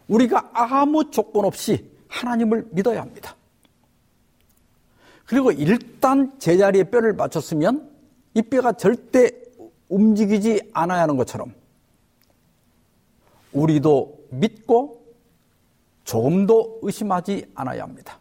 [0.08, 3.36] 우리가 아무 조건 없이 하나님을 믿어야 합니다.
[5.26, 7.90] 그리고 일단 제자리에 뼈를 맞췄으면
[8.36, 9.32] 이 뼈가 절대
[9.90, 11.56] 움직이지 않아야 하는 것처럼
[13.52, 15.03] 우리도 믿고
[16.04, 18.20] 조금도 의심하지 않아야 합니다.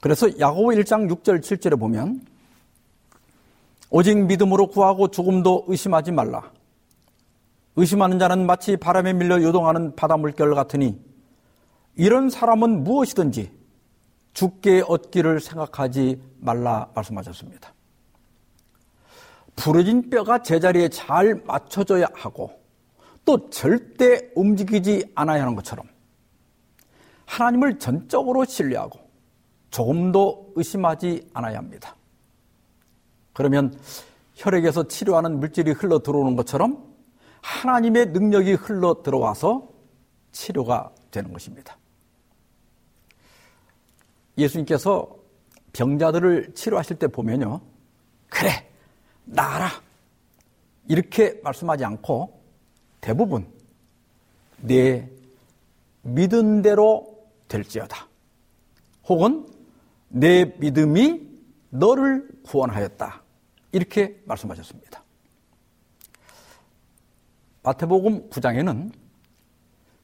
[0.00, 2.24] 그래서 야고보 1장 6절 7절에 보면
[3.90, 6.50] 오직 믿음으로 구하고 조금도 의심하지 말라.
[7.76, 11.00] 의심하는 자는 마치 바람에 밀려 요동하는 바다 물결 같으니
[11.94, 13.50] 이런 사람은 무엇이든지
[14.32, 17.72] 죽게 얻기를 생각하지 말라 말씀하셨습니다.
[19.56, 22.57] 부러진 뼈가 제자리에 잘 맞춰져야 하고
[23.28, 25.86] 또 절대 움직이지 않아야 하는 것처럼
[27.26, 28.98] 하나님을 전적으로 신뢰하고
[29.68, 31.94] 조금도 의심하지 않아야 합니다.
[33.34, 33.78] 그러면
[34.34, 36.82] 혈액에서 치료하는 물질이 흘러 들어오는 것처럼
[37.42, 39.68] 하나님의 능력이 흘러 들어와서
[40.32, 41.76] 치료가 되는 것입니다.
[44.38, 45.06] 예수님께서
[45.74, 47.60] 병자들을 치료하실 때 보면요.
[48.30, 48.70] 그래,
[49.24, 49.68] 나아라.
[50.88, 52.37] 이렇게 말씀하지 않고
[53.00, 53.46] 대부분
[54.60, 55.08] 내
[56.02, 57.18] 믿은 대로
[57.48, 58.06] 될지어다.
[59.08, 59.46] 혹은
[60.08, 61.28] 내 믿음이
[61.70, 63.22] 너를 구원하였다.
[63.72, 65.02] 이렇게 말씀하셨습니다.
[67.62, 68.92] 마태복음 9장에는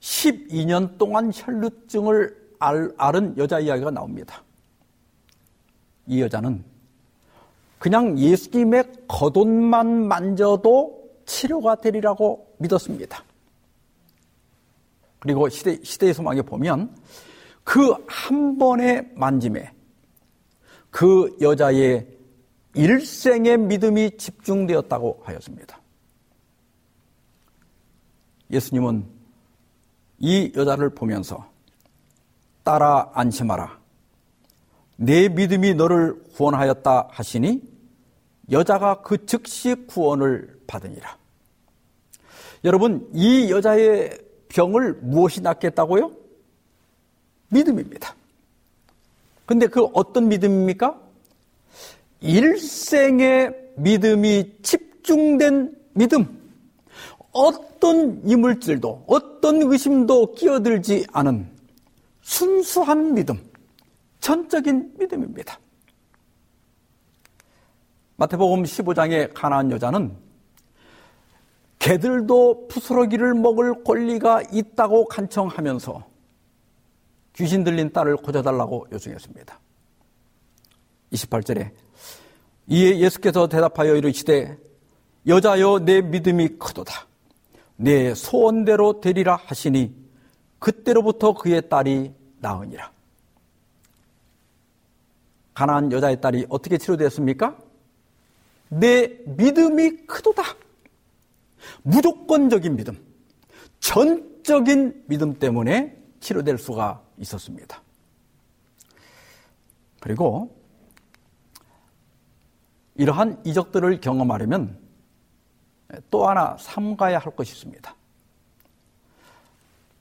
[0.00, 4.42] 12년 동안 혈루증을 앓은 여자 이야기가 나옵니다.
[6.06, 6.62] 이 여자는
[7.78, 13.24] 그냥 예수님의 겉옷만 만져도 치료가 되리라고 믿었습니다.
[15.18, 16.94] 그리고 시대, 시대의 소망에 보면
[17.64, 19.72] 그 한 번의 만짐에
[20.90, 22.06] 그 여자의
[22.74, 25.80] 일생의 믿음이 집중되었다고 하였습니다.
[28.50, 29.06] 예수님은
[30.18, 31.50] 이 여자를 보면서
[32.62, 33.78] 따라 안심하라.
[34.96, 37.62] 내 믿음이 너를 구원하였다 하시니
[38.50, 41.16] 여자가 그 즉시 구원을 받으니라.
[42.64, 46.10] 여러분, 이 여자의 병을 무엇이 낫겠다고요?
[47.48, 48.14] 믿음입니다.
[49.46, 51.00] 근데 그 어떤 믿음입니까?
[52.20, 56.42] 일생의 믿음이 집중된 믿음.
[57.32, 61.50] 어떤 이물질도, 어떤 의심도 끼어들지 않은
[62.22, 63.38] 순수한 믿음.
[64.20, 65.58] 전적인 믿음입니다.
[68.16, 70.23] 마태복음 15장의 가나안 여자는
[71.84, 76.02] 개들도 부스러기를 먹을 권리가 있다고 간청하면서
[77.34, 79.60] 귀신 들린 딸을 고쳐달라고 요청했습니다.
[81.12, 81.72] 28절에
[82.68, 84.56] 이에 예수께서 대답하여 이르시되
[85.26, 87.06] 여자여 내 믿음이 크도다.
[87.76, 89.94] 내 소원대로 되리라 하시니
[90.58, 92.90] 그때로부터 그의 딸이 나으니라.
[95.52, 97.58] 가난한 여자의 딸이 어떻게 치료되었습니까?
[98.70, 100.63] 내 믿음이 크도다.
[101.82, 102.96] 무조건적인 믿음,
[103.80, 107.82] 전적인 믿음 때문에 치료될 수가 있었습니다.
[110.00, 110.54] 그리고
[112.94, 114.78] 이러한 이적들을 경험하려면
[116.10, 117.94] 또 하나 삼가야 할 것이 있습니다.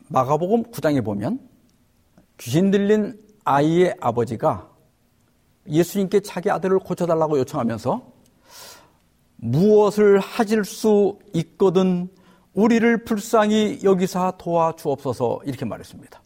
[0.09, 1.39] 마가복음 9장에 보면
[2.37, 4.69] 귀신 들린 아이의 아버지가
[5.67, 8.12] 예수님께 자기 아들을 고쳐달라고 요청하면서
[9.43, 12.07] 무엇을 하실 수 있거든
[12.53, 16.21] 우리를 불쌍히 여기사 도와주옵소서 이렇게 말했습니다.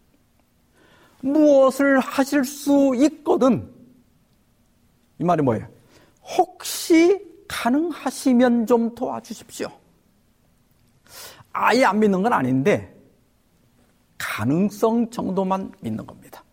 [1.22, 3.74] 무엇을 하실 수 있거든
[5.18, 5.68] 이 말이 뭐예요?
[6.38, 9.70] 혹시 가능하시면 좀 도와주십시오.
[11.54, 12.96] 아예 안 믿는 건 아닌데
[14.20, 16.44] 가능성 정도만 믿는 겁니다.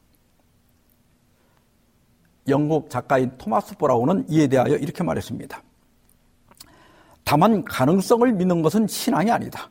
[2.49, 5.63] 영국 작가인 토마스 보라우는 이에 대하여 이렇게 말했습니다.
[7.25, 9.71] 다만 가능성을 믿는 것은 신앙이 아니다.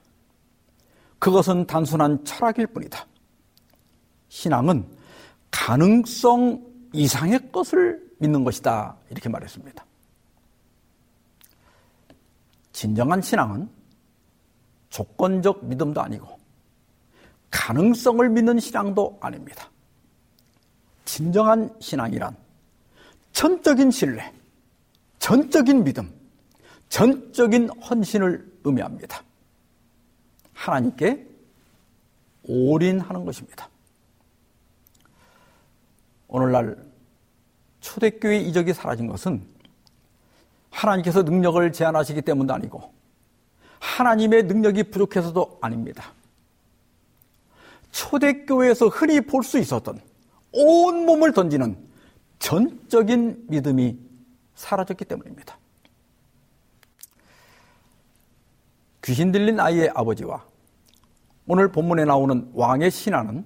[1.20, 3.06] 그것은 단순한 철학일 뿐이다.
[4.30, 4.86] 신앙은
[5.52, 8.98] 가능성 이상의 것을 믿는 것이다.
[9.10, 9.86] 이렇게 말했습니다.
[12.72, 13.70] 진정한 신앙은
[14.90, 16.40] 조건적 믿음도 아니고
[17.52, 19.70] 가능성을 믿는 신앙도 아닙니다.
[21.06, 22.36] 진정한 신앙이란
[23.32, 24.34] 전적인 신뢰,
[25.20, 26.12] 전적인 믿음,
[26.94, 29.24] 전적인 헌신을 의미합니다.
[30.54, 31.28] 하나님께
[32.44, 33.68] 올인하는 것입니다.
[36.28, 36.78] 오늘날
[37.80, 39.44] 초대교회 이적이 사라진 것은
[40.70, 42.94] 하나님께서 능력을 제한하시기 때문도 아니고
[43.80, 46.14] 하나님의 능력이 부족해서도 아닙니다.
[47.90, 50.00] 초대교회에서 흔히 볼 수 있었던
[50.52, 51.76] 온 몸을 던지는
[52.38, 53.98] 전적인 믿음이
[54.54, 55.58] 사라졌기 때문입니다.
[59.04, 60.46] 귀신 들린 아이의 아버지와
[61.48, 63.46] 오늘 본문에 나오는 왕의 신하는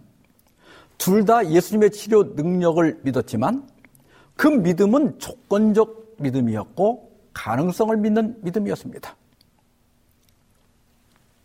[0.97, 3.67] 둘 다 예수님의 치료 능력을 믿었지만
[4.35, 9.15] 그 믿음은 조건적 믿음이었고 가능성을 믿는 믿음이었습니다.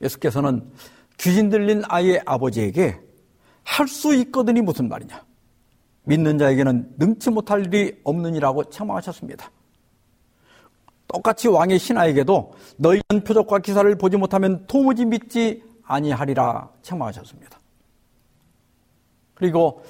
[0.03, 0.71] 예수께서는
[1.19, 2.99] 귀신 들린 아이의 아버지에게
[3.65, 5.25] 할 수 있거든이 무슨 말이냐?
[6.05, 9.51] 믿는 자에게는 능치 못할 일이 없느니라고 책망하셨습니다.
[11.13, 17.59] 똑같이 왕의 신하에게도 너희는 표적과 기사를 보지 못하면 도무지 믿지 아니하리라 책망하셨습니다.
[19.35, 19.83] 그리고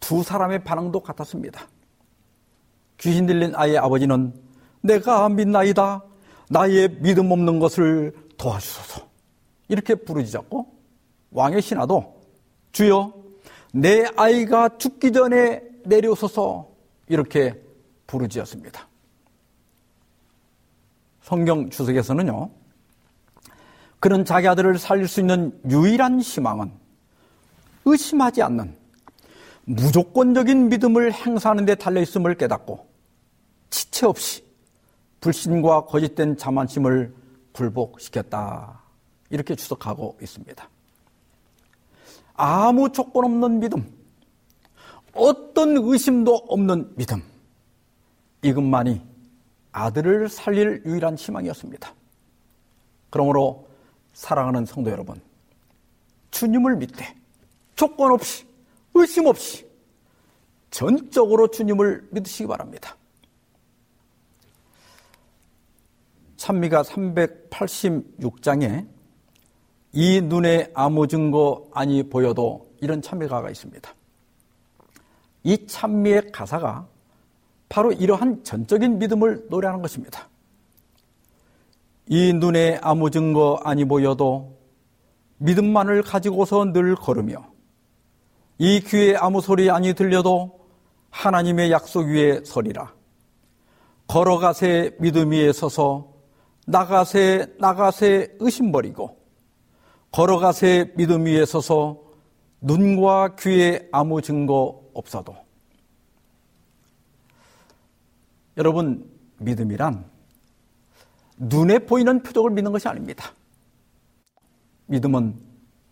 [0.00, 1.68] 두 사람의 반응도 같았습니다.
[2.98, 4.34] 귀신 들린 아이의 아버지는
[4.80, 6.02] 내가 믿나이다.
[6.50, 9.06] 나의 믿음 없는 것을 도와주소서.
[9.68, 10.66] 이렇게 부르짖었고
[11.30, 12.20] 왕의 신하도
[12.72, 13.14] 주여
[13.72, 16.68] 내 아이가 죽기 전에 내려오소서
[17.08, 17.60] 이렇게
[18.06, 18.93] 부르짖었습니다.
[21.24, 22.50] 성경 주석에서는요,
[23.98, 26.70] 그는 자기 아들을 살릴 수 있는 유일한 희망은
[27.86, 28.76] 의심하지 않는
[29.64, 32.86] 무조건적인 믿음을 행사하는 데 달려 있음을 깨닫고
[33.70, 34.44] 지체 없이
[35.22, 37.14] 불신과 거짓된 자만심을
[37.52, 38.82] 굴복시켰다.
[39.30, 40.68] 이렇게 추석하고 있습니다.
[42.34, 43.90] 아무 조건 없는 믿음,
[45.14, 47.22] 어떤 의심도 없는 믿음,
[48.42, 49.13] 이것만이
[49.74, 51.92] 아들을 살릴 유일한 희망이었습니다.
[53.10, 53.68] 그러므로
[54.12, 55.20] 사랑하는 성도 여러분,
[56.30, 57.16] 주님을 믿되
[57.74, 58.46] 조건 없이
[58.94, 59.68] 의심 없이
[60.70, 62.96] 전적으로 주님을 믿으시기 바랍니다.
[66.36, 68.86] 찬미가 386장에
[69.92, 73.92] 이 눈에 아무 증거 아니 보여도 이런 찬미가가 있습니다.
[75.42, 76.93] 이 찬미의 가사가
[77.68, 80.28] 바로 이러한 전적인 믿음을 노래하는 것입니다.
[82.06, 84.58] 이 눈에 아무 증거 아니 보여도
[85.38, 87.46] 믿음만을 가지고서 늘 걸으며
[88.58, 90.60] 이 귀에 아무 소리 아니 들려도
[91.10, 92.92] 하나님의 약속 위에 서리라.
[94.06, 96.12] 걸어가세 믿음 위에 서서
[96.66, 99.18] 나가세 나가세 의심 버리고
[100.12, 102.00] 걸어가세 믿음 위에 서서
[102.60, 105.34] 눈과 귀에 아무 증거 없어도
[108.56, 110.04] 여러분 믿음이란
[111.36, 113.32] 눈에 보이는 표적을 믿는 것이 아닙니다.
[114.86, 115.34] 믿음은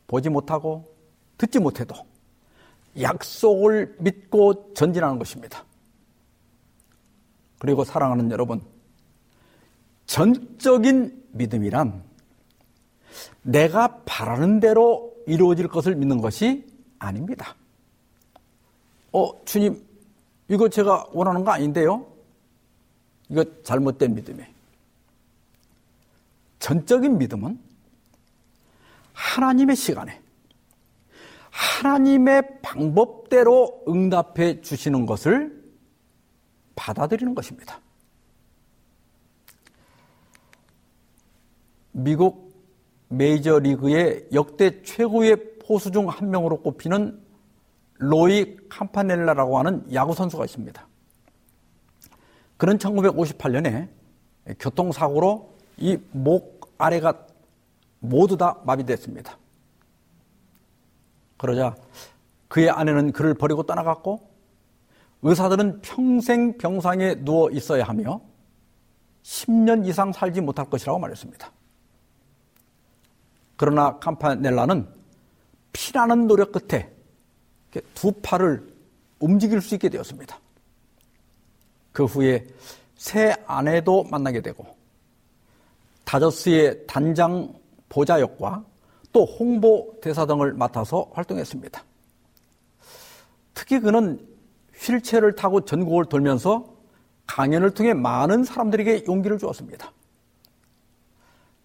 [0.06, 0.94] 보지 못하고
[1.38, 1.94] 듣지 못해도
[3.00, 5.64] 약속을 믿고 전진하는 것입니다.
[7.58, 8.60] 그리고 사랑하는 여러분,
[10.06, 12.02] 전적인 믿음이란
[13.42, 16.66] 내가 바라는 대로 이루어질 것을 믿는 것이
[16.98, 17.54] 아닙니다.
[19.12, 19.82] 어, 주님,
[20.48, 22.11] 이거 제가 원하는 거 아닌데요?
[23.28, 24.48] 이거 잘못된 믿음이에요.
[26.58, 27.58] 전적인 믿음은
[29.12, 30.20] 하나님의 시간에
[31.50, 35.62] 하나님의 방법대로 응답해 주시는 것을
[36.74, 37.78] 받아들이는 것입니다.
[41.92, 42.52] 미국
[43.08, 47.20] 메이저 리그의 역대 최고의 포수 중 한 명으로 꼽히는
[47.94, 50.86] 로이 캄파넬라라고 하는 야구 선수가 있습니다.
[52.62, 53.88] 그는 1958년에
[54.60, 57.26] 교통사고로 이 목 아래가
[57.98, 59.36] 모두 다 마비됐습니다.
[61.38, 61.74] 그러자
[62.46, 64.20] 그의 아내는 그를 버리고 떠나갔고
[65.22, 68.20] 의사들은 평생 병상에 누워 있어야 하며
[69.24, 71.50] 10년 이상 살지 못할 것이라고 말했습니다.
[73.56, 74.88] 그러나 캄파넬라는
[75.72, 76.92] 피나는 노력 끝에
[77.94, 78.72] 두 팔을
[79.18, 80.38] 움직일 수 있게 되었습니다.
[81.92, 82.46] 그 후에
[82.96, 84.66] 새 아내도 만나게 되고
[86.04, 87.52] 다저스의 단장
[87.88, 88.64] 보좌역과
[89.12, 91.84] 또 홍보 대사 등을 맡아서 활동했습니다.
[93.54, 94.26] 특히 그는
[94.74, 96.72] 휠체어를 타고 전국을 돌면서
[97.26, 99.92] 강연을 통해 많은 사람들에게 용기를 주었습니다.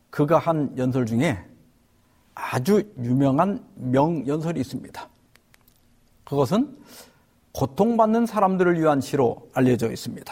[0.09, 1.38] 그가 한 연설 중에
[2.36, 5.09] 아주 유명한 명연설이 있습니다.
[6.23, 6.78] 그것은
[7.57, 10.31] 고통받는 사람들을 위한 시로 알려져 있습니다.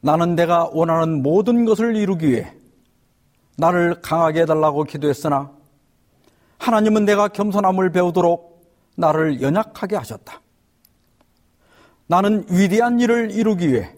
[0.00, 2.54] 나는 내가 원하는 모든 것을 이루기 위해
[3.56, 5.50] 나를 강하게 해달라고 기도했으나
[6.58, 8.64] 하나님은 내가 겸손함을 배우도록
[8.94, 10.40] 나를 연약하게 하셨다.
[12.06, 13.92] 나는 위대한 일을 이루기 위해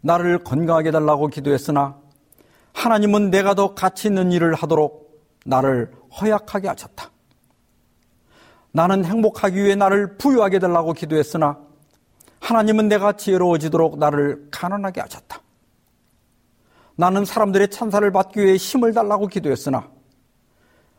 [0.00, 1.96] 나를 건강하게 해달라고 기도했으나
[2.72, 7.13] 하나님은 내가 더 가치 있는 일을 하도록 나를 허약하게 하셨다.
[8.76, 11.56] 나는 행복하기 위해 나를 부유하게 해달라고 기도했으나
[12.40, 15.38] 하나님은 내가 지혜로워지도록 나를 가난하게 하셨다.
[16.96, 19.88] 나는 사람들의 찬사를 받기 위해 힘을 달라고 기도했으나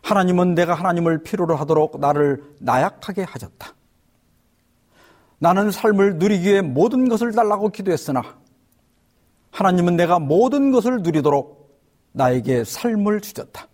[0.03, 3.73] 하나님은 내가 하나님을 필요로 하도록 나를 나약하게 하셨다.
[5.39, 8.23] 나는 삶을 누리기 위해 모든 것을 달라고 기도했으나
[9.51, 11.77] 하나님은 내가 모든 것을 누리도록
[12.13, 13.67] 나에게 삶을 주셨다.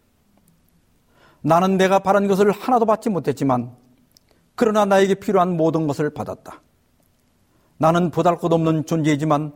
[1.41, 3.79] 나는 내가 바란 것을 하나도 받지 못했지만
[4.61, 6.61] 그러나 나에게 필요한 모든 것을 받았다.
[7.79, 9.51] 나는 보잘 것 없는 존재이지만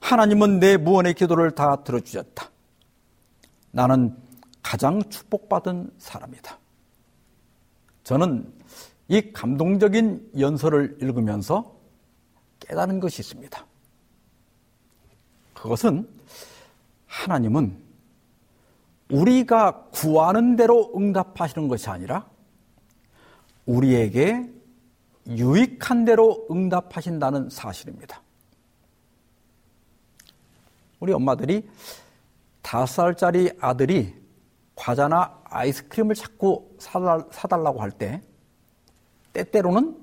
[0.00, 2.50] 하나님은 내 무언의 기도를 다 들어주셨다.
[3.70, 4.14] 나는
[4.62, 6.58] 가장 축복받은 사람이다.
[8.04, 8.52] 저는
[9.08, 11.74] 이 감동적인 연설을 읽으면서
[12.58, 13.64] 깨달은 것이 있습니다.
[15.54, 16.06] 그것은
[17.06, 17.78] 하나님은
[19.10, 22.28] 우리가 구하는 대로 응답하시는 것이 아니라
[23.70, 24.50] 우리에게
[25.28, 28.20] 유익한 대로 응답하신다는 사실입니다.
[30.98, 31.68] 우리 엄마들이
[32.62, 34.14] 다섯 살짜리 아들이
[34.74, 38.22] 과자나 아이스크림을 자꾸 사달 라고 할 때,
[39.32, 39.96] 때때로는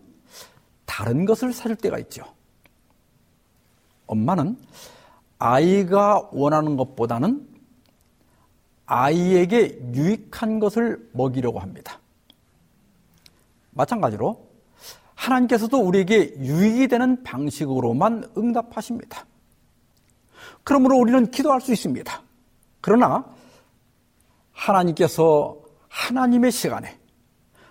[0.86, 2.24] 다른 것을 사줄 때가 있죠.
[4.06, 4.58] 엄마는
[5.40, 7.48] 아이가 원하는 것보다는
[8.86, 12.00] 아이에게 유익한 것을 먹이려고 합니다.
[13.78, 14.48] 마찬가지로
[15.16, 19.26] 하나님께서도 우리에게 유익이 되는 방식으로만 응답하십니다.
[20.64, 22.22] 그러므로 우리는 기도할 수 있습니다.
[22.82, 23.26] 그러나
[24.52, 25.58] 하나님께서
[25.88, 26.98] 하나님의 시간에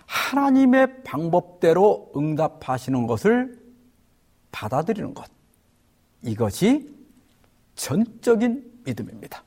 [0.05, 3.59] 하나님의 방법대로 응답하시는 것을
[4.51, 5.29] 받아들이는 것.
[6.23, 6.89] 이것이
[7.75, 9.43] 전적인 믿음입니다.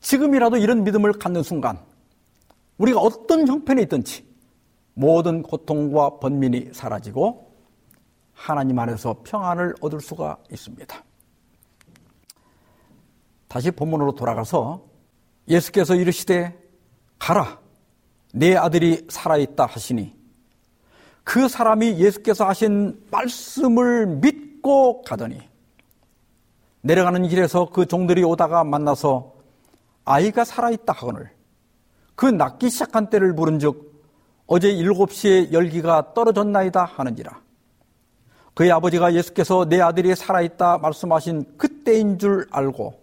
[0.00, 1.78] 지금이라도 이런 믿음을 갖는 순간
[2.78, 4.27] 우리가 어떤 형편에 있든지
[4.98, 7.54] 모든 고통과 번민이 사라지고
[8.32, 11.04] 하나님 안에서 평안을 얻을 수가 있습니다.
[13.46, 14.84] 다시 본문으로 돌아가서
[15.46, 16.58] 예수께서 이르시되
[17.20, 17.60] 가라
[18.34, 20.16] 내 아들이 살아있다 하시니
[21.22, 25.38] 그 사람이 예수께서 하신 말씀을 믿고 가더니
[26.80, 29.32] 내려가는 길에서 그 종들이 오다가 만나서
[30.04, 31.30] 아이가 살아있다 하거늘
[32.16, 33.88] 그 낫기 시작한 때를 부른즉
[34.48, 37.40] 어제 일곱 시에 열기가 떨어졌나이다 하는지라
[38.54, 43.00] 그의 아버지가 예수께서 내 아들이 살아있다 말씀하신 그때인 줄 알고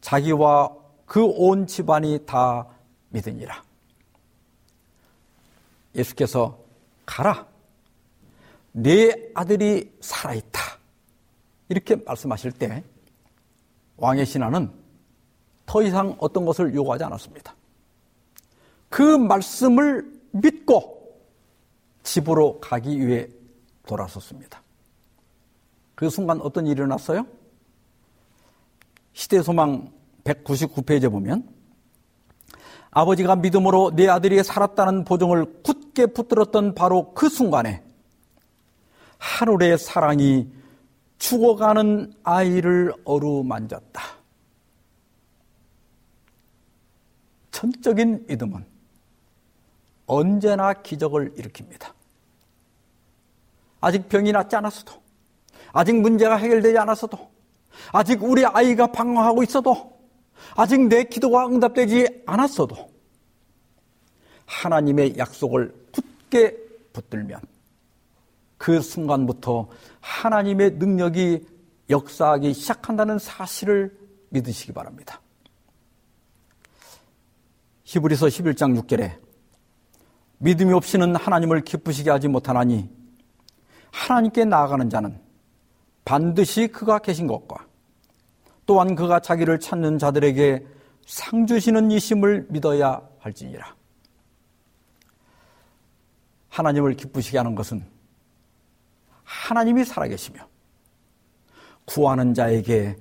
[0.00, 0.80] 자기와
[1.10, 2.68] 그 온 집안이 다
[3.08, 3.64] 믿으니라.
[5.96, 6.56] 예수께서
[7.04, 7.48] 가라.
[8.70, 10.60] 내 아들이 살아있다.
[11.68, 12.84] 이렇게 말씀하실 때
[13.96, 14.70] 왕의 신하는
[15.66, 17.56] 더 이상 어떤 것을 요구하지 않았습니다.
[18.88, 21.20] 그 말씀을 믿고
[22.02, 23.28] 집으로 가기 위해
[23.86, 24.62] 돌아섰습니다.
[25.94, 27.26] 그 순간 어떤 일이 일어났어요?
[29.12, 29.92] 시대소망
[30.24, 31.48] 199페이지에 보면
[32.90, 37.82] 아버지가 믿음으로 내 아들이 살았다는 보증을 굳게 붙들었던 바로 그 순간에
[39.18, 40.50] 하늘의 사랑이
[41.18, 44.02] 죽어가는 아이를 어루만졌다.
[47.50, 48.69] 전적인 믿음은
[50.10, 51.92] 언제나 기적을 일으킵니다.
[53.80, 54.92] 아직 병이 낫지 않았어도,
[55.72, 57.30] 아직 문제가 해결되지 않았어도,
[57.92, 60.00] 아직 우리 아이가 방황하고 있어도,
[60.56, 62.90] 아직 내 기도가 응답되지 않았어도,
[64.46, 66.56] 하나님의 약속을 굳게
[66.92, 67.40] 붙들면
[68.58, 69.68] 그 순간부터
[70.00, 71.46] 하나님의 능력이
[71.88, 73.96] 역사하기 시작한다는 사실을
[74.30, 75.20] 믿으시기 바랍니다.
[77.84, 79.29] 히브리서 11장 6절에
[80.42, 82.88] 믿음이 없이는 하나님을 기쁘시게 하지 못하나니
[83.92, 85.20] 하나님께 나아가는 자는
[86.04, 87.66] 반드시 그가 계신 것과
[88.64, 90.66] 또한 그가 자기를 찾는 자들에게
[91.06, 93.74] 상 주시는 이심을 믿어야 할지니라.
[96.48, 97.84] 하나님을 기쁘시게 하는 것은
[99.24, 100.40] 하나님이 살아계시며
[101.84, 102.96] 구하는 자에게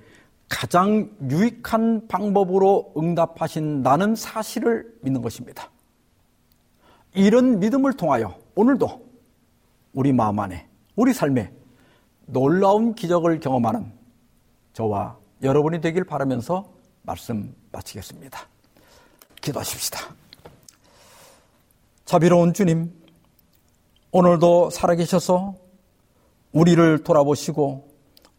[0.49, 5.69] 가장 유익한 방법으로 응답하신다는 사실을 믿는 것입니다.
[7.13, 9.09] 이런 믿음을 통하여 오늘도
[9.93, 11.51] 우리 마음 안에, 우리 삶에
[12.25, 13.91] 놀라운 기적을 경험하는
[14.73, 18.39] 저와 여러분이 되길 바라면서 말씀 마치겠습니다.
[19.41, 19.99] 기도하십시다.
[22.05, 22.93] 자비로운 주님,
[24.11, 25.55] 오늘도 살아계셔서
[26.51, 27.87] 우리를 돌아보시고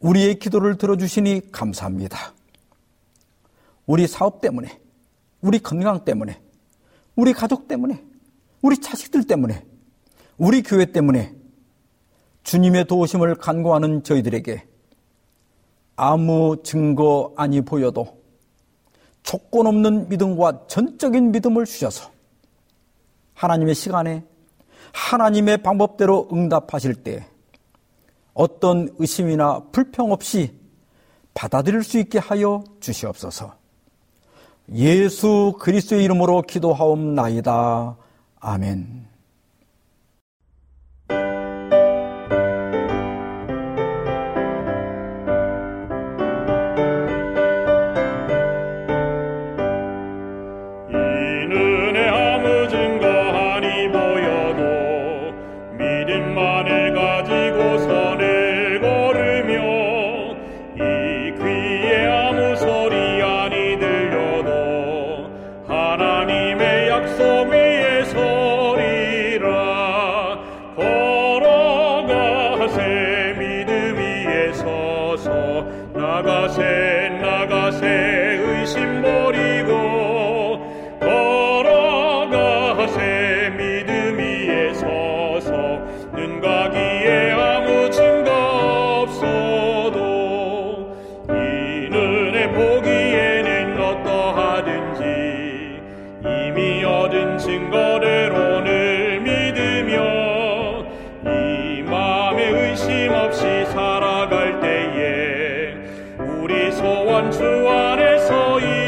[0.01, 2.35] 우리의 기도를 들어주시니 감사합니다.
[3.87, 4.81] 우리 사업 때문에,
[5.41, 6.41] 우리 건강 때문에,
[7.17, 8.05] 우리 가족 때문에,
[8.63, 9.65] 우리 자식들 때문에,
[10.39, 11.35] 우리 교회 때문에
[12.43, 14.67] 주님의 도우심을 간구하는 저희들에게
[15.97, 18.19] 아무 증거 아니 보여도
[19.23, 22.11] 조건 없는 믿음과 전적인 믿음을 주셔서
[23.35, 24.25] 하나님의 시간에
[24.93, 27.27] 하나님의 방법대로 응답하실 때
[28.33, 30.59] 어떤 의심이나 불평 없이
[31.35, 33.55] 받아들일 수 있게 하여 주시옵소서.
[34.75, 37.97] 예수 그리스도의 이름으로 기도하옵나이다.
[38.41, 39.10] 아멘.
[107.41, 108.80] 능치 못할 무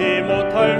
[0.00, 0.79] 슨 일이 있